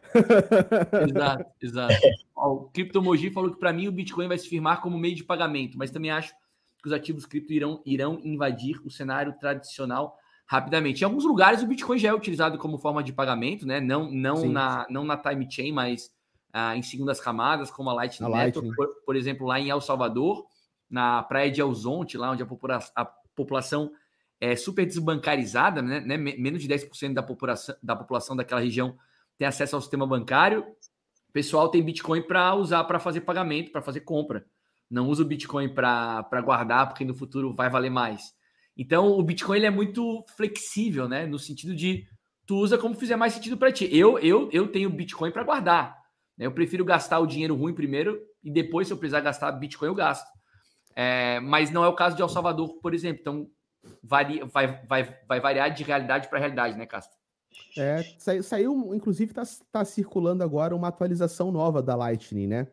[1.06, 1.94] exato, exato.
[2.34, 5.76] O Criptomoji falou que para mim o Bitcoin vai se firmar como meio de pagamento,
[5.76, 6.32] mas também acho
[6.82, 10.16] que os ativos cripto irão, irão invadir o cenário tradicional
[10.46, 11.02] rapidamente.
[11.02, 13.80] Em alguns lugares o Bitcoin já é utilizado como forma de pagamento, né?
[13.80, 16.10] Não, não, na, não na time chain, mas
[16.52, 18.72] ah, em segundas camadas, como a Lightning, a Lightning.
[18.74, 20.44] Por, por, exemplo, lá em El Salvador,
[20.88, 23.90] na praia de El Zonte, lá onde a, popula a população
[24.40, 26.16] é super desbancarizada, né, né?
[26.16, 28.96] menos de 10% da população, da população daquela região
[29.38, 30.64] tem acesso ao sistema bancário.
[31.28, 34.44] O pessoal tem Bitcoin para usar para fazer pagamento, para fazer compra.
[34.90, 38.34] Não usa o Bitcoin para guardar, porque no futuro vai valer mais.
[38.76, 41.26] Então, o Bitcoin ele é muito flexível, né?
[41.26, 42.06] No sentido de
[42.46, 43.88] tu usa como fizer mais sentido para ti.
[43.90, 45.96] Eu, eu, eu tenho Bitcoin para guardar.
[46.36, 46.46] Né?
[46.46, 49.94] Eu prefiro gastar o dinheiro ruim primeiro e depois, se eu precisar gastar Bitcoin, eu
[49.94, 50.26] gasto.
[50.94, 53.20] É, mas não é o caso de El Salvador, por exemplo.
[53.20, 53.50] Então,
[54.02, 57.16] varia, vai, vai, vai variar de realidade para realidade, né, Castro?
[57.76, 62.66] É, saiu, saiu inclusive, está tá circulando agora uma atualização nova da Lightning, né?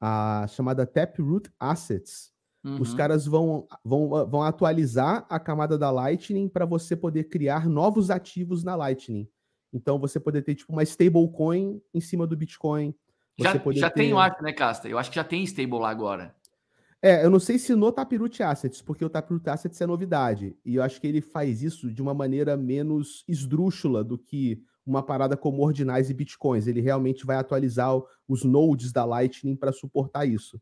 [0.00, 2.32] A chamada Taproot Assets.
[2.62, 2.80] Uhum.
[2.80, 8.10] Os caras vão, vão, vão atualizar a camada da Lightning para você poder criar novos
[8.10, 9.28] ativos na Lightning.
[9.74, 12.94] Então você poder ter tipo uma stablecoin em cima do Bitcoin.
[13.36, 14.02] já, já ter...
[14.02, 14.88] tem, eu acho, né, Casta?
[14.88, 16.34] Eu acho que já tem stable lá agora.
[17.02, 20.56] É, eu não sei se no Taproot Assets, porque o Taproot Assets é novidade.
[20.64, 25.02] E eu acho que ele faz isso de uma maneira menos esdrúxula do que uma
[25.02, 26.66] parada como ordinais e bitcoins.
[26.66, 27.90] Ele realmente vai atualizar
[28.28, 30.58] os nodes da Lightning para suportar isso.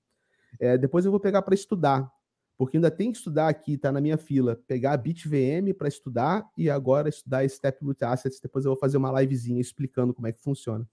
[0.59, 2.11] É, depois eu vou pegar para estudar
[2.57, 6.47] porque ainda tem que estudar aqui, tá na minha fila, pegar a BitVM para estudar
[6.57, 7.43] e agora estudar
[7.83, 8.41] Root Assets.
[8.41, 10.87] Depois eu vou fazer uma livezinha explicando como é que funciona.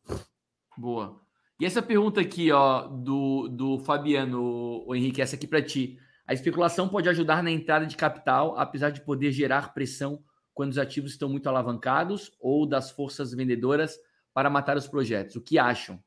[0.77, 1.19] Boa.
[1.59, 5.99] E essa pergunta aqui, ó, do, do Fabiano, o Henrique, essa aqui para ti.
[6.25, 10.77] A especulação pode ajudar na entrada de capital, apesar de poder gerar pressão quando os
[10.77, 13.97] ativos estão muito alavancados ou das forças vendedoras
[14.33, 15.35] para matar os projetos.
[15.35, 15.99] O que acham?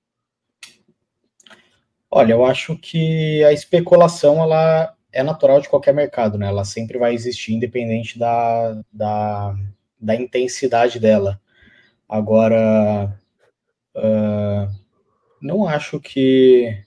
[2.11, 6.47] Olha, eu acho que a especulação ela é natural de qualquer mercado, né?
[6.47, 9.55] Ela sempre vai existir, independente da, da,
[10.01, 11.41] da intensidade dela.
[12.09, 13.15] Agora,
[13.95, 14.75] uh,
[15.41, 16.83] não acho que.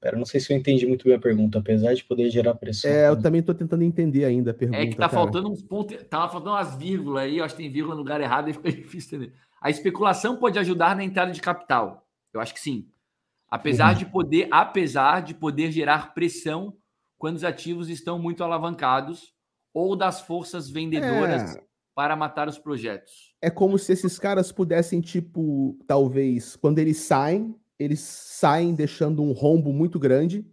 [0.00, 2.90] Pera, não sei se eu entendi muito bem a pergunta, apesar de poder gerar pressão.
[2.90, 4.80] É, eu também estou tentando entender ainda a pergunta.
[4.80, 5.12] É que tá cara.
[5.12, 8.20] faltando uns pontos, tava faltando umas vírgulas aí, eu acho que tem vírgula no lugar
[8.20, 9.34] errado e fica difícil entender.
[9.60, 12.06] A especulação pode ajudar na entrada de capital.
[12.32, 12.86] Eu acho que sim.
[13.50, 13.98] Apesar uhum.
[13.98, 16.76] de poder, apesar de poder gerar pressão
[17.18, 19.34] quando os ativos estão muito alavancados
[19.74, 21.64] ou das forças vendedoras é.
[21.94, 23.34] para matar os projetos.
[23.42, 29.32] É como se esses caras pudessem, tipo, talvez, quando eles saem, eles saem deixando um
[29.32, 30.46] rombo muito grande,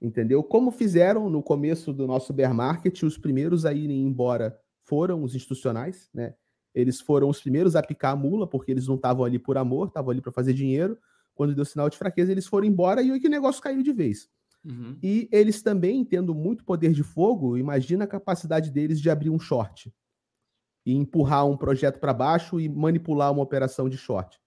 [0.00, 0.42] entendeu?
[0.42, 5.34] Como fizeram no começo do nosso bear market, os primeiros a irem embora foram os
[5.34, 6.34] institucionais, né?
[6.74, 9.88] Eles foram os primeiros a picar a mula, porque eles não estavam ali por amor,
[9.88, 10.98] estavam ali para fazer dinheiro.
[11.34, 14.28] Quando deu sinal de fraqueza, eles foram embora e o negócio caiu de vez.
[14.64, 14.96] Uhum.
[15.02, 19.38] E eles também, tendo muito poder de fogo, imagina a capacidade deles de abrir um
[19.38, 19.92] short
[20.86, 24.40] e empurrar um projeto para baixo e manipular uma operação de short.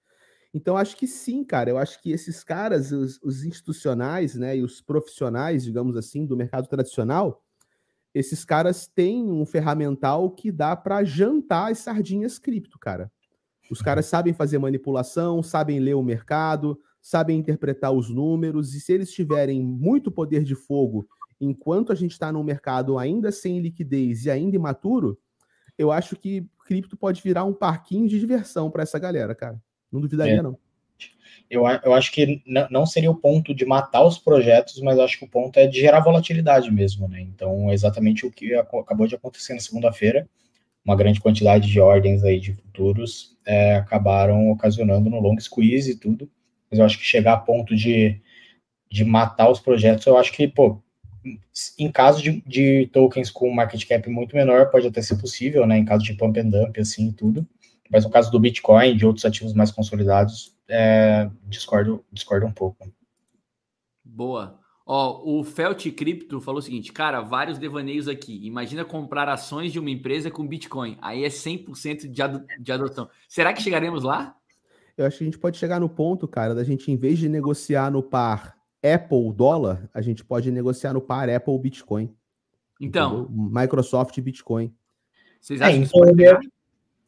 [0.54, 1.70] Então, acho que sim, cara.
[1.70, 6.38] Eu acho que esses caras, os, os institucionais, né, e os profissionais, digamos assim, do
[6.38, 7.44] mercado tradicional,
[8.14, 13.12] esses caras têm um ferramental que dá para jantar as sardinhas cripto, cara.
[13.70, 18.92] Os caras sabem fazer manipulação, sabem ler o mercado, sabem interpretar os números, e se
[18.92, 21.08] eles tiverem muito poder de fogo
[21.40, 25.16] enquanto a gente está num mercado ainda sem liquidez e ainda imaturo,
[25.78, 29.62] eu acho que cripto pode virar um parquinho de diversão para essa galera, cara.
[29.92, 30.42] Não duvidaria, é.
[30.42, 30.58] não.
[31.48, 32.42] Eu, eu acho que
[32.72, 35.80] não seria o ponto de matar os projetos, mas acho que o ponto é de
[35.80, 37.22] gerar volatilidade mesmo, né?
[37.22, 40.28] Então, exatamente o que acabou de acontecer na segunda-feira,
[40.84, 45.96] uma grande quantidade de ordens aí de futuros é, acabaram ocasionando no long squeeze e
[45.96, 46.28] tudo
[46.70, 48.20] mas eu acho que chegar a ponto de,
[48.92, 50.82] de matar os projetos, eu acho que, pô,
[51.78, 55.78] em caso de, de tokens com market cap muito menor, pode até ser possível, né,
[55.78, 57.48] em caso de pump and dump, assim, tudo,
[57.90, 62.92] mas no caso do Bitcoin, de outros ativos mais consolidados, é, discordo, discordo um pouco.
[64.04, 64.60] Boa.
[64.86, 68.46] Ó, o Felt Crypto falou o seguinte, cara, vários devaneios aqui.
[68.46, 70.96] Imagina comprar ações de uma empresa com Bitcoin.
[71.02, 73.10] Aí é 100% de, ado de adoção.
[73.28, 74.36] Será que chegaremos lá?
[74.98, 77.28] Eu acho que a gente pode chegar no ponto, cara, da gente, em vez de
[77.28, 82.14] negociar no par Apple dólar, a gente pode negociar no par Apple Bitcoin.
[82.80, 83.24] Então.
[83.24, 83.50] Entendeu?
[83.52, 84.74] Microsoft Bitcoin.
[85.42, 86.50] Vocês acham é, que isso pode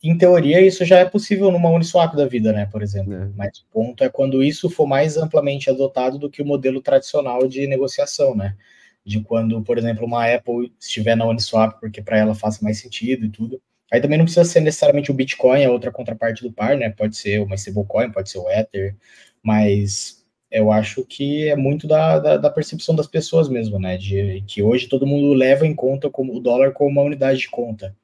[0.04, 3.14] em teoria, isso já é possível numa Uniswap da vida, né, por exemplo.
[3.14, 3.30] É.
[3.36, 7.48] Mas o ponto é quando isso for mais amplamente adotado do que o modelo tradicional
[7.48, 8.56] de negociação, né?
[9.04, 13.26] De quando, por exemplo, uma Apple estiver na Uniswap porque para ela faça mais sentido
[13.26, 13.62] e tudo.
[13.92, 16.90] Aí também não precisa ser necessariamente o Bitcoin, a outra contraparte do par, né?
[16.90, 18.96] Pode ser uma stablecoin, pode ser o Ether,
[19.42, 23.98] mas eu acho que é muito da, da, da, percepção das pessoas mesmo, né?
[23.98, 27.50] De que hoje todo mundo leva em conta como o dólar como uma unidade de
[27.50, 27.96] conta.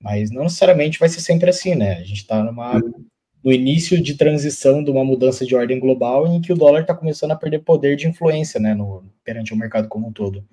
[0.00, 1.94] Mas não necessariamente vai ser sempre assim, né?
[1.94, 2.42] A gente está
[3.46, 6.94] no início de transição de uma mudança de ordem global em que o dólar está
[6.94, 10.44] começando a perder poder de influência, né, no, perante o mercado como um todo.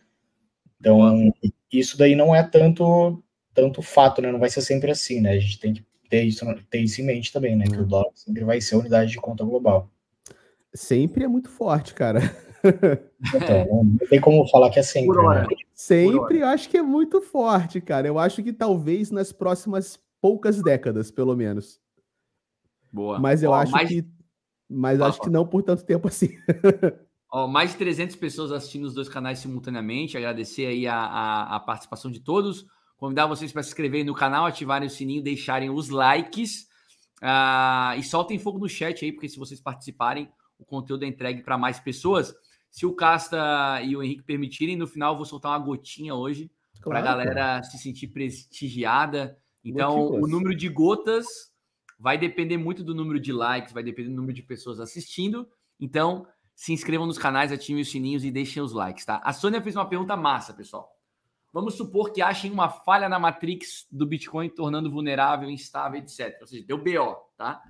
[0.80, 1.34] Então,
[1.72, 3.20] isso daí não é tanto
[3.54, 4.32] tanto fato, né?
[4.32, 5.32] Não vai ser sempre assim, né?
[5.32, 7.66] A gente tem que ter isso, ter isso em mente também, né?
[7.66, 9.90] Que o dólar sempre vai ser a unidade de conta global.
[10.74, 12.20] Sempre é muito forte, cara.
[13.36, 15.22] Então, não tem como falar que é sempre.
[15.22, 15.46] Né?
[15.74, 18.08] Sempre eu acho que é muito forte, cara.
[18.08, 21.80] Eu acho que talvez nas próximas poucas décadas, pelo menos.
[22.92, 23.20] Boa.
[23.20, 23.90] Mas eu Ó, acho mais...
[23.90, 24.06] que.
[24.70, 26.30] Mas acho que não por tanto tempo assim.
[27.30, 30.18] Ó, mais de 300 pessoas assistindo os dois canais simultaneamente.
[30.18, 32.66] Agradecer aí a, a, a participação de todos.
[33.04, 36.70] Convidar vocês para se inscreverem no canal, ativarem o sininho, deixarem os likes.
[37.22, 41.44] Uh, e soltem fogo no chat aí, porque se vocês participarem, o conteúdo é entregue
[41.44, 42.34] para mais pessoas.
[42.72, 46.50] Se o Casta e o Henrique permitirem, no final eu vou soltar uma gotinha hoje
[46.82, 47.64] claro, para a galera cara.
[47.64, 49.38] se sentir prestigiada.
[49.66, 51.26] Então, o número de gotas
[52.00, 55.46] vai depender muito do número de likes, vai depender do número de pessoas assistindo.
[55.78, 56.26] Então,
[56.56, 59.22] se inscrevam nos canais, ativem os sininhos e deixem os likes, tá?
[59.26, 61.03] A Sônia fez uma pergunta massa, pessoal.
[61.54, 66.36] Vamos supor que achem uma falha na Matrix do Bitcoin, tornando vulnerável, instável, etc.
[66.42, 67.62] Ou seja, deu BO, tá?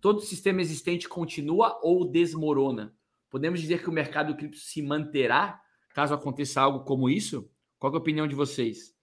[0.00, 2.94] Todo sistema existente continua ou desmorona?
[3.28, 5.60] Podemos dizer que o mercado cripto se manterá
[5.92, 7.50] caso aconteça algo como isso?
[7.80, 8.94] Qual é a opinião de vocês?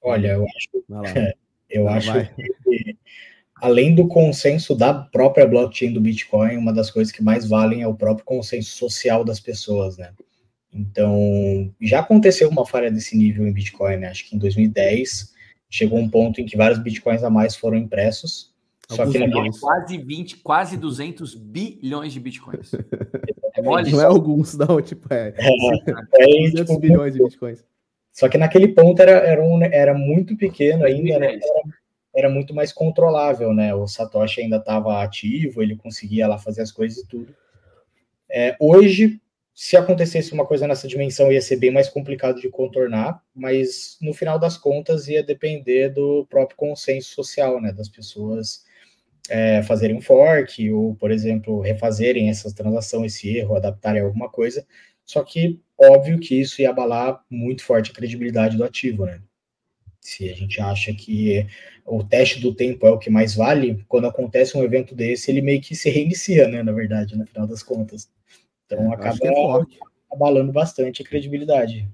[0.00, 0.84] Olha, eu acho,
[1.68, 2.12] eu acho
[2.64, 2.96] que
[3.56, 7.88] além do consenso da própria blockchain do Bitcoin, uma das coisas que mais valem é
[7.88, 10.14] o próprio consenso social das pessoas, né?
[10.72, 14.08] Então, já aconteceu uma falha desse nível em Bitcoin, né?
[14.08, 15.34] Acho que em 2010
[15.68, 18.50] chegou um ponto em que vários Bitcoins a mais foram impressos
[18.90, 19.50] só que naquele...
[19.58, 22.72] quase 20, quase 200 bilhões de bitcoins.
[23.52, 25.48] É mole, não é alguns, não, tipo, é, é,
[26.22, 27.64] é 200 tipo, bilhões de bitcoins.
[28.12, 31.34] Só que naquele ponto era, era, um, era muito pequeno ainda, né?
[31.34, 31.40] era,
[32.14, 33.74] era, muito mais controlável, né?
[33.74, 37.34] O Satoshi ainda estava ativo, ele conseguia lá fazer as coisas e tudo.
[38.30, 39.20] É, hoje,
[39.54, 44.14] se acontecesse uma coisa nessa dimensão, ia ser bem mais complicado de contornar, mas no
[44.14, 47.72] final das contas ia depender do próprio consenso social, né?
[47.72, 48.64] Das pessoas
[49.28, 54.66] é, fazerem um fork, ou, por exemplo, refazerem essa transação, esse erro, adaptarem alguma coisa.
[55.04, 59.20] Só que, óbvio que isso ia abalar muito forte a credibilidade do ativo, né?
[60.00, 61.46] Se a gente acha que
[61.84, 65.42] o teste do tempo é o que mais vale, quando acontece um evento desse, ele
[65.42, 66.62] meio que se reinicia, né?
[66.62, 68.08] Na verdade, no final das contas.
[68.70, 69.66] Então, é, acaba é
[70.12, 71.90] abalando bastante a credibilidade.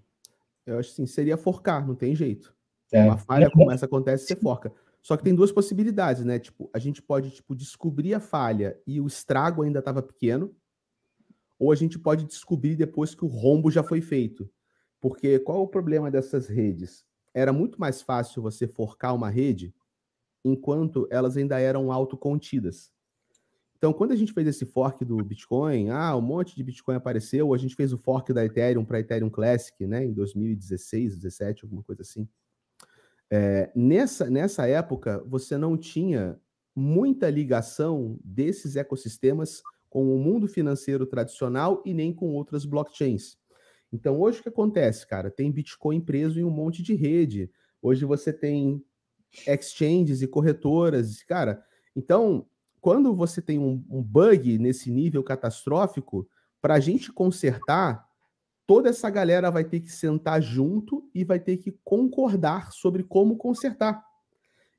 [0.67, 2.55] Eu acho que sim, seria forcar, não tem jeito.
[2.93, 3.05] É.
[3.05, 4.73] Uma falha como essa acontece, você forca.
[5.01, 6.39] Só que tem duas possibilidades, né?
[6.39, 10.55] Tipo, a gente pode tipo descobrir a falha e o estrago ainda estava pequeno,
[11.59, 14.51] ou a gente pode descobrir depois que o rombo já foi feito.
[15.01, 17.05] Porque qual é o problema dessas redes?
[17.33, 19.73] Era muito mais fácil você forcar uma rede
[20.45, 22.91] enquanto elas ainda eram autocontidas.
[23.77, 27.53] Então, quando a gente fez esse fork do Bitcoin, ah, um monte de Bitcoin apareceu,
[27.53, 31.83] a gente fez o fork da Ethereum para Ethereum Classic, né, em 2016, 17, alguma
[31.83, 32.27] coisa assim.
[33.31, 36.41] É, nessa, nessa época, você não tinha
[36.75, 43.37] muita ligação desses ecossistemas com o mundo financeiro tradicional e nem com outras blockchains.
[43.93, 45.31] Então, hoje o que acontece, cara?
[45.31, 47.51] Tem Bitcoin preso em um monte de rede.
[47.81, 48.83] Hoje você tem
[49.47, 51.63] exchanges e corretoras, cara.
[51.95, 52.47] Então,
[52.87, 56.25] quando você tem um, um bug nesse nível catastrófico,
[56.63, 58.07] para a gente consertar,
[58.65, 63.37] toda essa galera vai ter que sentar junto e vai ter que concordar sobre como
[63.37, 64.05] consertar.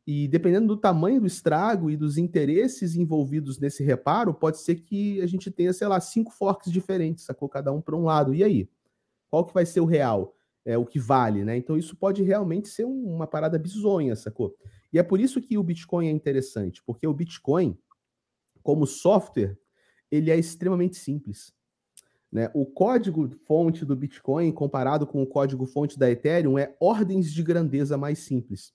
[0.08, 5.20] E dependendo do tamanho do estrago e dos interesses envolvidos nesse reparo, pode ser que
[5.20, 7.50] a gente tenha, sei lá, cinco forks diferentes, sacou?
[7.50, 8.34] Cada um para um lado.
[8.34, 8.70] E aí?
[9.30, 10.34] Qual que vai ser o real?
[10.64, 11.58] É, o que vale, né?
[11.58, 14.56] Então isso pode realmente ser um, uma parada bizonha, sacou?
[14.94, 17.78] E é por isso que o Bitcoin é interessante, porque o Bitcoin
[18.68, 19.58] como software,
[20.12, 21.54] ele é extremamente simples.
[22.30, 22.52] Né?
[22.54, 28.20] O código-fonte do Bitcoin, comparado com o código-fonte da Ethereum, é ordens de grandeza mais
[28.20, 28.74] simples.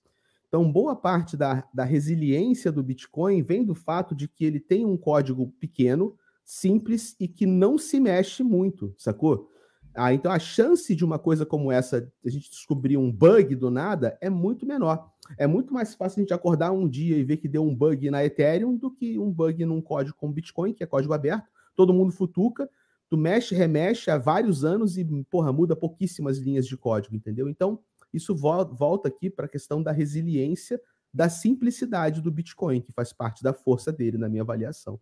[0.49, 4.87] Então, boa parte da, da resiliência do Bitcoin vem do fato de que ele tem
[4.87, 9.52] um código pequeno, simples e que não se mexe muito, sacou?
[9.95, 13.71] Ah, então a chance de uma coisa como essa, a gente descobrir um bug do
[13.71, 15.11] nada, é muito menor.
[15.37, 18.11] É muito mais fácil a gente acordar um dia e ver que deu um bug
[18.11, 21.95] na Ethereum do que um bug num código como Bitcoin, que é código aberto, todo
[21.95, 22.69] mundo futuca,
[23.09, 27.49] tu mexe, remexe há vários anos e, porra, muda pouquíssimas linhas de código, entendeu?
[27.49, 27.79] Então,
[28.13, 30.81] isso volta aqui para a questão da resiliência,
[31.13, 34.99] da simplicidade do Bitcoin, que faz parte da força dele, na minha avaliação.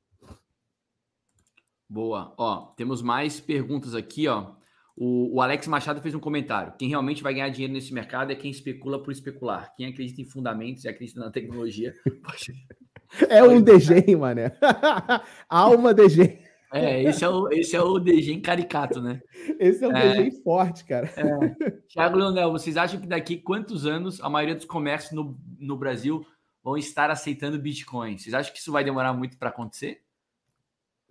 [1.89, 2.35] Boa.
[2.37, 4.53] Ó, temos mais perguntas aqui, ó.
[5.03, 6.75] O, o, Alex Machado fez um comentário.
[6.79, 9.75] Quem realmente vai ganhar dinheiro nesse mercado é quem especula por especular.
[9.75, 11.95] Quem acredita em fundamentos e acredita na tecnologia.
[13.31, 14.53] é um DG, mané.
[15.49, 16.39] Alma DG.
[16.71, 19.23] É, esse é o, esse é o DG caricato, né?
[19.59, 21.11] Esse é o é, DG forte, cara.
[21.17, 21.71] É.
[21.89, 26.23] Tiago Leonel, vocês acham que daqui quantos anos a maioria dos comércios no, no Brasil
[26.63, 28.19] vão estar aceitando Bitcoin?
[28.19, 30.03] Vocês acham que isso vai demorar muito para acontecer?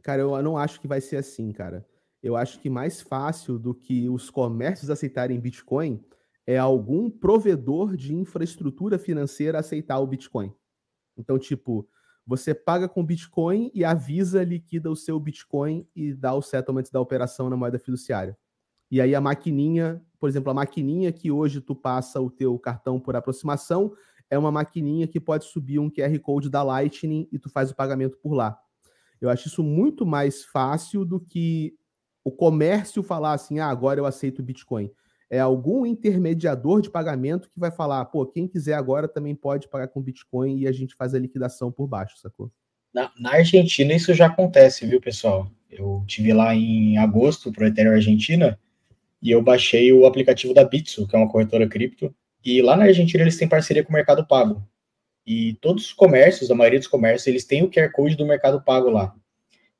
[0.03, 1.83] Cara, eu não acho que vai ser assim, cara.
[2.21, 6.03] Eu acho que mais fácil do que os comércios aceitarem Bitcoin
[6.45, 10.53] é algum provedor de infraestrutura financeira aceitar o Bitcoin.
[11.17, 11.87] Então, tipo,
[12.25, 16.99] você paga com Bitcoin e avisa, liquida o seu Bitcoin e dá o settlement da
[16.99, 18.37] operação na moeda fiduciária.
[18.91, 22.99] E aí a maquininha, por exemplo, a maquininha que hoje tu passa o teu cartão
[22.99, 23.93] por aproximação,
[24.29, 27.75] é uma maquininha que pode subir um QR Code da Lightning e tu faz o
[27.75, 28.59] pagamento por lá.
[29.19, 31.78] Eu acho isso muito mais fácil do que
[32.23, 34.91] o comércio falar assim, ah, agora eu aceito Bitcoin
[35.29, 39.87] é algum intermediador de pagamento que vai falar, pô, quem quiser agora também pode pagar
[39.89, 42.51] com Bitcoin e a gente faz a liquidação por baixo, sacou?
[42.91, 45.51] Na, na Argentina isso já acontece, viu, pessoal?
[45.69, 48.59] Eu tive lá em agosto para o Ethereum Argentina
[49.21, 52.13] e eu baixei o aplicativo da Bitso, que é uma corretora cripto,
[52.43, 54.65] e lá na Argentina eles têm parceria com o Mercado Pago.
[55.27, 58.63] E todos os comércios, a maioria dos comércios, eles têm o QR Code do Mercado
[58.63, 59.13] Pago lá.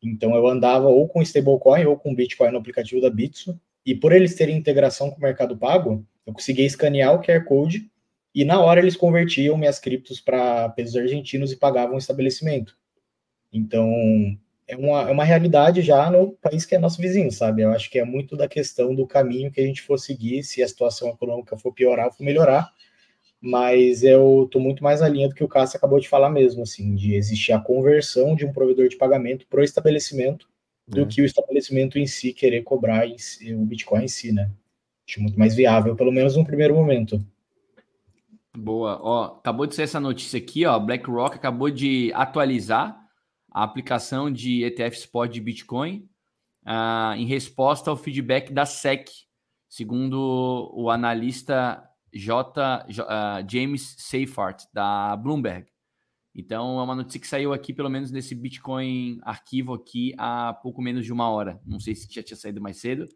[0.02, 4.12] Então eu andava ou com stablecoin ou com Bitcoin no aplicativo da Bitso e por
[4.12, 7.90] eles terem integração com o Mercado Pago, eu conseguia escanear o QR Code
[8.34, 12.78] e na hora eles convertiam minhas criptos para pesos argentinos e pagavam o estabelecimento.
[13.52, 13.92] Então,
[14.68, 17.64] é uma, é uma realidade já no país que é nosso vizinho, sabe?
[17.64, 20.62] Eu acho que é muito da questão do caminho que a gente for seguir, se
[20.62, 22.72] a situação econômica for piorar ou for melhorar.
[23.42, 26.64] Mas eu estou muito mais na linha do que o Cássio acabou de falar mesmo,
[26.64, 30.48] assim, de existir a conversão de um provedor de pagamento para o estabelecimento
[30.86, 31.06] do é.
[31.06, 34.52] que o estabelecimento em si querer cobrar si, o Bitcoin em si, né?
[35.08, 37.24] Acho muito mais viável, pelo menos no primeiro momento.
[38.58, 39.00] Boa.
[39.02, 40.78] Ó, acabou de ser essa notícia aqui, ó.
[40.78, 43.00] BlackRock acabou de atualizar
[43.52, 46.10] a aplicação de ETF Spot de Bitcoin
[46.66, 49.10] uh, em resposta ao feedback da SEC,
[49.68, 55.68] segundo o analista J, J uh, James Seifert, da Bloomberg.
[56.36, 60.82] Então é uma notícia que saiu aqui, pelo menos nesse Bitcoin arquivo aqui, há pouco
[60.82, 61.60] menos de uma hora.
[61.66, 63.08] Não sei se já tinha saído mais cedo,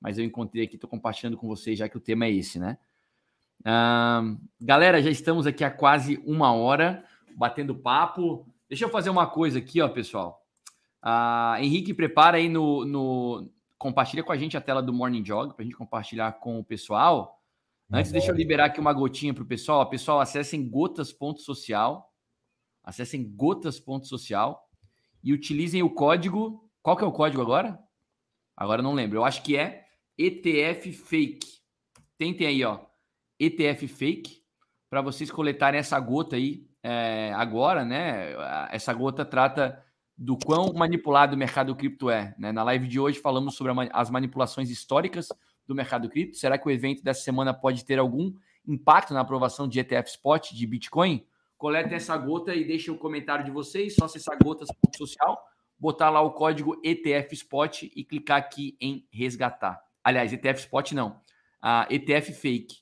[0.00, 2.78] mas eu encontrei aqui, estou compartilhando com vocês, já que o tema é esse, né?
[3.60, 7.04] Uh, galera, já estamos aqui há quase uma hora,
[7.36, 8.46] batendo papo.
[8.68, 10.44] Deixa eu fazer uma coisa aqui, ó, pessoal.
[11.02, 13.50] Uh, Henrique, prepara aí no, no.
[13.78, 16.64] Compartilha com a gente a tela do Morning Jog para a gente compartilhar com o
[16.64, 17.37] pessoal.
[17.90, 19.88] Antes, deixa eu liberar aqui uma gotinha para o pessoal.
[19.88, 22.08] Pessoal, acessem gotas.social
[22.88, 24.66] Acessem gotas.social
[25.22, 26.66] e utilizem o código.
[26.82, 27.78] Qual que é o código agora?
[28.56, 29.18] Agora não lembro.
[29.18, 29.84] Eu acho que é
[30.16, 31.46] ETF Fake.
[32.16, 32.80] Tentem aí, ó.
[33.38, 34.42] ETF Fake
[34.88, 38.32] para vocês coletarem essa gota aí é, agora, né?
[38.70, 39.84] Essa gota trata
[40.16, 42.34] do quão manipulado o mercado cripto é.
[42.38, 42.52] Né?
[42.52, 45.28] Na live de hoje falamos sobre as manipulações históricas
[45.68, 46.36] do mercado cripto.
[46.36, 48.32] Será que o evento dessa semana pode ter algum
[48.66, 51.24] impacto na aprovação de ETF Spot de Bitcoin?
[51.58, 55.44] coletem essa gota e deixem o comentário de vocês, só acessar gotas.social,
[55.78, 59.82] botar lá o código ETF Spot e clicar aqui em resgatar.
[60.02, 61.20] Aliás, ETF Spot não,
[61.60, 62.76] a ETF Fake.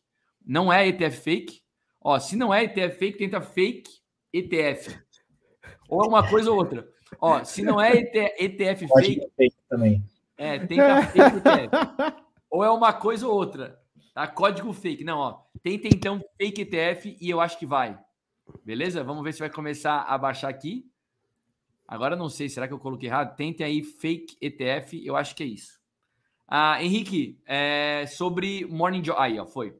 [0.44, 1.62] Não é ETF Fake?
[2.00, 3.90] Ó, se não é ETF Fake, tenta Fake
[4.32, 4.96] ETF.
[5.88, 6.86] Ou é uma coisa ou outra.
[7.20, 7.92] Ó, se não é
[8.38, 10.04] ETF fake, fake também.
[10.36, 12.25] É, tenta fake ETF.
[12.50, 13.80] Ou é uma coisa ou outra.
[14.14, 14.26] Tá?
[14.26, 15.04] Código fake.
[15.04, 15.42] Não, ó.
[15.62, 17.98] Tenta então fake ETF e eu acho que vai.
[18.64, 19.02] Beleza?
[19.02, 20.88] Vamos ver se vai começar a baixar aqui.
[21.86, 23.36] Agora não sei, será que eu coloquei errado?
[23.36, 25.80] Tentem aí fake ETF, eu acho que é isso.
[26.48, 29.18] Ah, Henrique, é, sobre Morning Job.
[29.20, 29.76] Aí, ó, foi.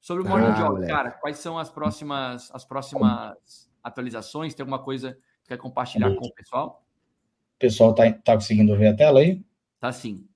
[0.00, 4.54] Sobre o Morning ah, Job, cara, quais são as próximas, as próximas atualizações?
[4.54, 6.84] Tem alguma coisa que quer compartilhar com o pessoal?
[7.58, 9.44] pessoal tá, tá conseguindo ver a tela aí?
[9.80, 10.26] Tá sim.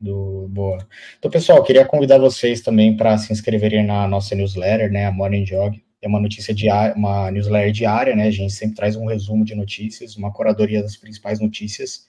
[0.00, 0.78] Do, boa.
[1.18, 5.44] Então, pessoal, queria convidar vocês também para se inscreverem na nossa newsletter, né, a Morning
[5.44, 5.82] Jog.
[6.00, 8.24] É uma notícia diária, uma newsletter diária, né?
[8.24, 12.06] A gente sempre traz um resumo de notícias, uma curadoria das principais notícias.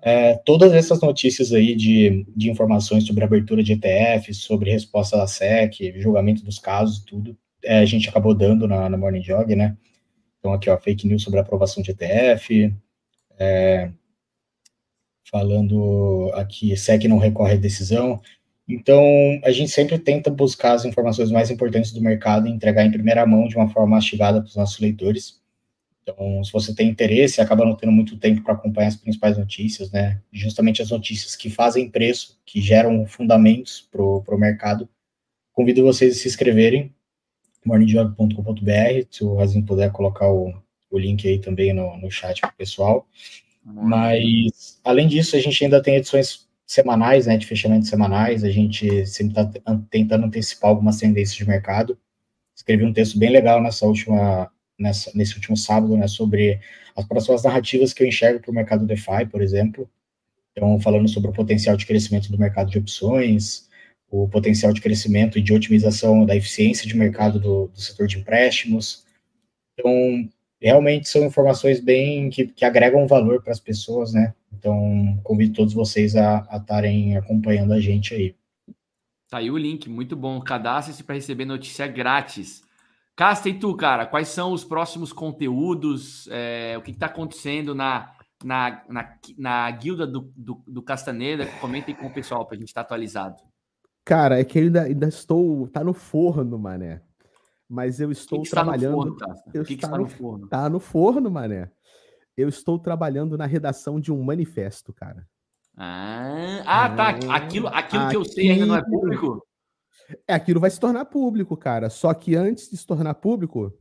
[0.00, 5.26] É, todas essas notícias aí de, de informações sobre abertura de ETF, sobre resposta da
[5.26, 9.76] SEC, julgamento dos casos, tudo, é, a gente acabou dando na, na Morning Jog, né?
[10.38, 12.72] Então, aqui, ó, fake news sobre aprovação de ETF,
[13.36, 13.90] é,
[15.30, 18.20] falando aqui, SEC não recorre à decisão.
[18.68, 19.02] Então,
[19.44, 23.24] a gente sempre tenta buscar as informações mais importantes do mercado e entregar em primeira
[23.26, 25.40] mão de uma forma mastigada para os nossos leitores.
[26.02, 29.90] Então, se você tem interesse, acaba não tendo muito tempo para acompanhar as principais notícias,
[29.90, 30.20] né?
[30.32, 34.88] Justamente as notícias que fazem preço, que geram fundamentos para o mercado.
[35.52, 36.94] Convido vocês a se inscreverem,
[37.64, 40.54] morningjog.com.br, se o Razinho puder colocar o,
[40.90, 43.06] o link aí também no, no chat para o pessoal.
[43.64, 49.06] Mas, além disso, a gente ainda tem edições semanais, né, de fechamento semanais, a gente
[49.06, 51.98] sempre está tentando antecipar algumas tendências de mercado.
[52.54, 56.60] Escrevi um texto bem legal nessa última, nessa, nesse último sábado, né, sobre
[56.94, 59.88] as próximas narrativas que eu enxergo para o mercado DeFi, por exemplo.
[60.52, 63.68] Então, falando sobre o potencial de crescimento do mercado de opções,
[64.10, 68.18] o potencial de crescimento e de otimização da eficiência de mercado do, do setor de
[68.18, 69.06] empréstimos.
[69.74, 70.28] Então,
[70.60, 74.34] realmente são informações bem que, que agregam valor para as pessoas, né?
[74.52, 78.34] Então, convido todos vocês a estarem acompanhando a gente aí.
[79.28, 80.40] Tá aí o link, muito bom.
[80.40, 82.62] Cadastre-se para receber notícia grátis.
[83.14, 86.28] Casta, e tu, cara, quais são os próximos conteúdos?
[86.30, 91.46] É, o que está acontecendo na, na, na, na guilda do, do, do Castaneda?
[91.60, 93.36] Comentem com o pessoal para a gente estar tá atualizado.
[94.04, 95.68] Cara, é que ainda, ainda estou.
[95.68, 97.02] Tá no forno, mané
[97.68, 99.16] mas eu estou que que trabalhando.
[99.16, 100.48] Tá no forno, eu o que, está, está no, no forno?
[100.48, 101.70] Tá no forno, mané.
[102.36, 105.26] Eu estou trabalhando na redação de um manifesto, cara.
[105.76, 107.08] Ah, ah tá.
[107.08, 109.46] Aquilo, aquilo, aquilo que eu sei ainda não é público?
[110.26, 111.90] É, aquilo vai se tornar público, cara.
[111.90, 113.72] Só que antes de se tornar público,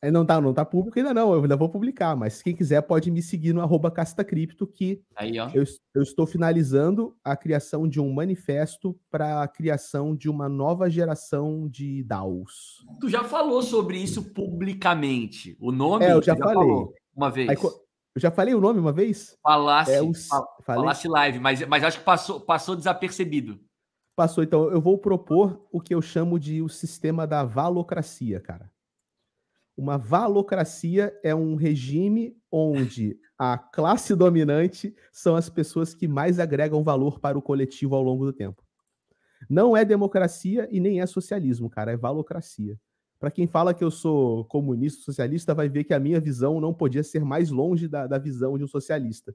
[0.00, 2.82] é, não tá, não tá público ainda não, eu ainda vou publicar, mas quem quiser
[2.82, 8.00] pode me seguir no arroba castacripto, que Aí, eu, eu, estou finalizando a criação de
[8.00, 12.86] um manifesto para a criação de uma nova geração de DAOs.
[13.00, 16.04] Tu já falou sobre isso publicamente, o nome?
[16.04, 16.86] É, eu já, já falei.
[17.16, 17.48] uma vez.
[17.48, 19.36] Aí, eu já falei o nome uma vez?
[19.42, 20.28] Falasse, é, os,
[20.64, 23.60] falasse live, mas, mas acho que passou, passou desapercebido.
[24.14, 28.70] Passou, então eu vou propor o que eu chamo de o sistema da valocracia, cara.
[29.78, 36.82] Uma valocracia é um regime onde a classe dominante são as pessoas que mais agregam
[36.82, 38.60] valor para o coletivo ao longo do tempo.
[39.48, 42.76] Não é democracia e nem é socialismo, cara, é valocracia.
[43.20, 46.74] Para quem fala que eu sou comunista, socialista, vai ver que a minha visão não
[46.74, 49.32] podia ser mais longe da, da visão de um socialista.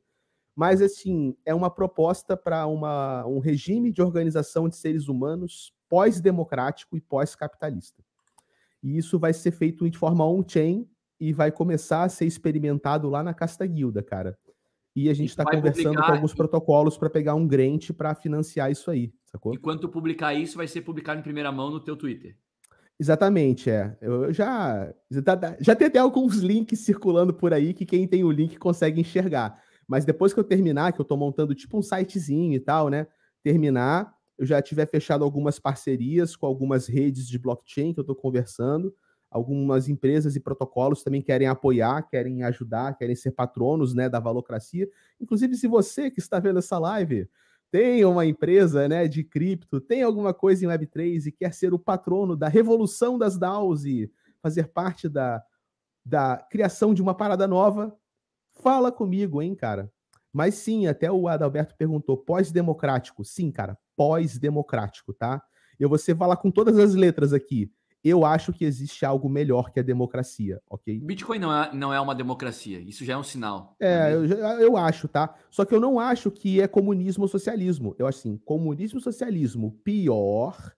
[0.53, 7.01] Mas, assim, é uma proposta para um regime de organização de seres humanos pós-democrático e
[7.01, 8.02] pós-capitalista.
[8.83, 10.87] E isso vai ser feito de forma on-chain
[11.19, 14.37] e vai começar a ser experimentado lá na Casta Guilda, cara.
[14.95, 16.05] E a gente está conversando publicar...
[16.05, 19.53] com alguns protocolos para pegar um grant para financiar isso aí, sacou?
[19.53, 22.37] E quando tu publicar isso, vai ser publicado em primeira mão no teu Twitter.
[22.99, 23.97] Exatamente, é.
[24.01, 25.25] Eu já, já,
[25.59, 29.59] já tem até alguns links circulando por aí que quem tem o link consegue enxergar.
[29.87, 33.07] Mas depois que eu terminar, que eu estou montando tipo um sitezinho e tal, né?
[33.43, 34.13] Terminar,
[34.43, 38.93] eu já tiver fechado algumas parcerias com algumas redes de blockchain que eu estou conversando.
[39.31, 44.87] Algumas empresas e protocolos também querem apoiar, querem ajudar, querem ser patronos né, da valocracia.
[45.19, 47.29] Inclusive, se você que está vendo essa live
[47.71, 51.79] tem uma empresa né, de cripto, tem alguma coisa em Web3 e quer ser o
[51.79, 55.41] patrono da revolução das DAOs e fazer parte da,
[56.05, 57.97] da criação de uma parada nova,
[58.61, 59.89] fala comigo, hein, cara.
[60.33, 63.23] Mas sim, até o Adalberto perguntou, pós-democrático.
[63.23, 65.41] Sim, cara, pós-democrático, tá?
[65.79, 67.71] Eu vou ser falar com todas as letras aqui.
[68.03, 70.99] Eu acho que existe algo melhor que a democracia, ok?
[70.99, 73.77] Bitcoin não é, não é uma democracia, isso já é um sinal.
[73.79, 75.33] É, eu, eu acho, tá?
[75.49, 77.95] Só que eu não acho que é comunismo ou socialismo.
[77.97, 80.73] Eu acho assim, comunismo e socialismo, pior.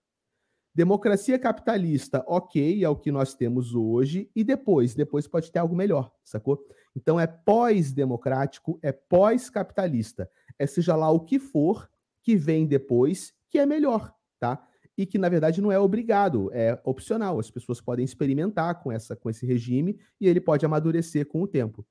[0.72, 4.30] Democracia capitalista, ok, é o que nós temos hoje.
[4.36, 4.94] E depois?
[4.94, 6.64] Depois pode ter algo melhor, sacou?
[6.96, 10.30] Então é pós-democrático, é pós-capitalista.
[10.58, 11.88] É seja lá o que for,
[12.22, 14.66] que vem depois, que é melhor, tá?
[14.96, 17.38] E que na verdade não é obrigado, é opcional.
[17.38, 21.46] As pessoas podem experimentar com essa com esse regime e ele pode amadurecer com o
[21.46, 21.86] tempo.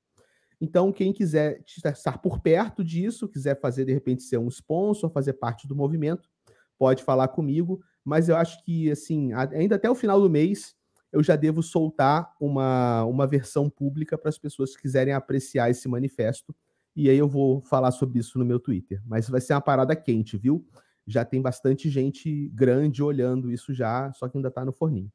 [0.60, 5.34] Então, quem quiser estar por perto disso, quiser fazer de repente ser um sponsor, fazer
[5.34, 6.28] parte do movimento,
[6.78, 10.74] pode falar comigo, mas eu acho que assim, ainda até o final do mês
[11.12, 15.88] eu já devo soltar uma, uma versão pública para as pessoas que quiserem apreciar esse
[15.88, 16.54] manifesto
[16.94, 19.02] E aí eu vou falar sobre isso no meu Twitter.
[19.06, 20.66] Mas vai ser uma parada quente, viu?
[21.06, 25.10] Já tem bastante gente grande olhando isso já, só que ainda tá no forninho.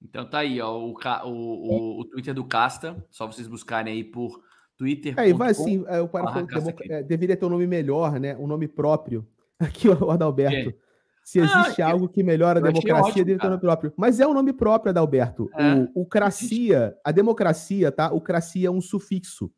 [0.00, 4.40] Então tá aí, ó, o, o, o, Twitter do Casta, só vocês buscarem aí por
[4.76, 5.18] Twitter.
[5.18, 6.46] É, vai assim, é, o para
[6.88, 8.36] é, deveria ter um nome melhor, né?
[8.36, 9.26] Um nome próprio.
[9.58, 10.70] Aqui, o Adalberto.
[10.70, 10.87] É.
[11.28, 13.92] Se existe ah, algo que melhora a democracia, ótimo, ter um nome próprio.
[13.98, 15.50] Mas é o um nome próprio, Adalberto.
[15.58, 15.74] É.
[15.94, 18.10] O, o cracia, a democracia, tá?
[18.10, 19.52] O cracia é um sufixo.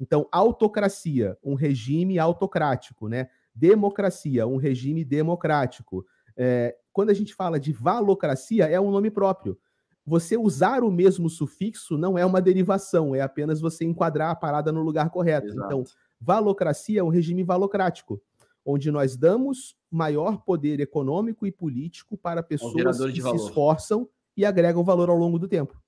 [0.00, 3.28] Então, autocracia, um regime autocrático, né?
[3.54, 6.04] Democracia, um regime democrático.
[6.36, 9.56] É, quando a gente fala de valocracia, é um nome próprio.
[10.04, 14.72] Você usar o mesmo sufixo não é uma derivação, é apenas você enquadrar a parada
[14.72, 15.46] no lugar correto.
[15.46, 15.66] Exato.
[15.66, 15.84] Então,
[16.20, 18.20] valocracia é um regime valocrático,
[18.64, 24.84] onde nós damos maior poder econômico e político para pessoas que se esforçam e agregam
[24.84, 25.82] valor ao longo do tempo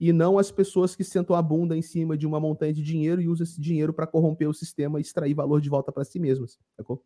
[0.00, 3.20] e não as pessoas que sentam a bunda em cima de uma montanha de dinheiro
[3.20, 6.18] e usam esse dinheiro para corromper o sistema e extrair valor de volta para si
[6.18, 6.58] mesmas.
[6.74, 7.04] Sacou?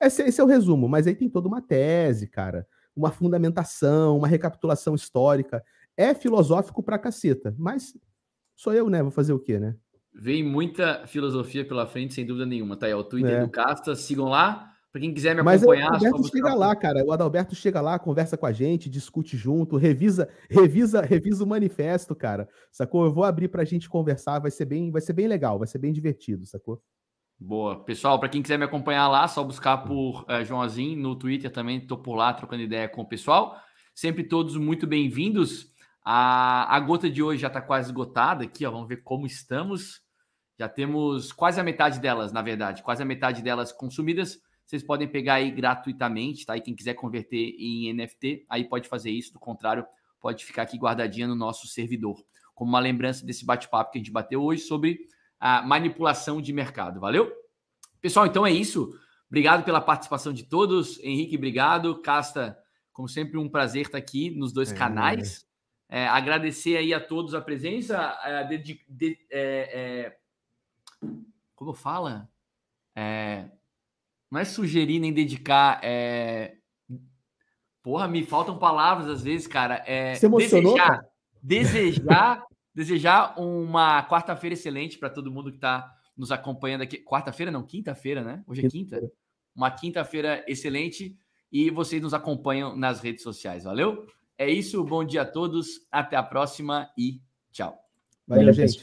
[0.00, 2.66] Esse, esse, é o resumo, mas aí tem toda uma tese, cara,
[2.96, 5.64] uma fundamentação, uma recapitulação histórica.
[5.96, 7.96] É filosófico pra caceta, mas
[8.56, 9.00] sou eu, né?
[9.02, 9.76] Vou fazer o quê, né?
[10.14, 12.76] Vem muita filosofia pela frente, sem dúvida nenhuma.
[12.76, 13.40] Tá aí, o Twitter é.
[13.44, 14.72] do Casta, sigam lá.
[14.92, 15.90] Para quem quiser me acompanhar.
[15.90, 17.02] Mas o Adalberto chega lá, cara.
[17.02, 22.14] O Adalberto chega lá, conversa com a gente, discute junto, revisa, revisa, revisa o manifesto,
[22.14, 22.46] cara.
[22.70, 23.06] Sacou?
[23.06, 25.66] Eu vou abrir para a gente conversar, vai ser bem, vai ser bem legal, vai
[25.66, 26.82] ser bem divertido, sacou?
[27.40, 27.82] Boa.
[27.82, 31.78] Pessoal, para quem quiser me acompanhar lá, só buscar por uh, Joãozinho no Twitter também,
[31.78, 33.56] estou por lá trocando ideia com o pessoal.
[33.94, 35.72] Sempre todos muito bem-vindos.
[36.04, 38.70] A, a gota de hoje já está quase esgotada aqui, ó.
[38.70, 40.01] Vamos ver como estamos.
[40.62, 44.40] Já temos quase a metade delas, na verdade, quase a metade delas consumidas.
[44.64, 46.56] Vocês podem pegar aí gratuitamente, tá?
[46.56, 49.32] E quem quiser converter em NFT, aí pode fazer isso.
[49.32, 49.84] Do contrário,
[50.20, 54.12] pode ficar aqui guardadinha no nosso servidor, como uma lembrança desse bate-papo que a gente
[54.12, 55.00] bateu hoje sobre
[55.40, 57.00] a manipulação de mercado.
[57.00, 57.32] Valeu?
[58.00, 58.96] Pessoal, então é isso.
[59.28, 61.00] Obrigado pela participação de todos.
[61.00, 62.00] Henrique, obrigado.
[62.02, 62.56] Casta,
[62.92, 64.76] como sempre, um prazer estar aqui nos dois é.
[64.76, 65.44] canais.
[65.88, 68.16] É, agradecer aí a todos a presença.
[68.22, 70.21] É, de, de, é, é
[71.54, 72.28] como fala?
[72.94, 73.48] É,
[74.30, 75.80] não é sugerir nem dedicar.
[75.82, 76.56] É...
[77.82, 79.82] Porra, me faltam palavras às vezes, cara.
[79.86, 80.74] É Você emocionou?
[80.74, 81.04] Desejar,
[81.42, 86.98] desejar, desejar uma quarta-feira excelente para todo mundo que está nos acompanhando aqui.
[86.98, 88.42] Quarta-feira, não, quinta-feira, né?
[88.46, 89.00] Hoje é quinta.
[89.54, 91.16] Uma quinta-feira excelente
[91.50, 93.64] e vocês nos acompanham nas redes sociais.
[93.64, 94.06] Valeu?
[94.38, 97.78] É isso, bom dia a todos, até a próxima e tchau.
[98.26, 98.80] Valeu, gente.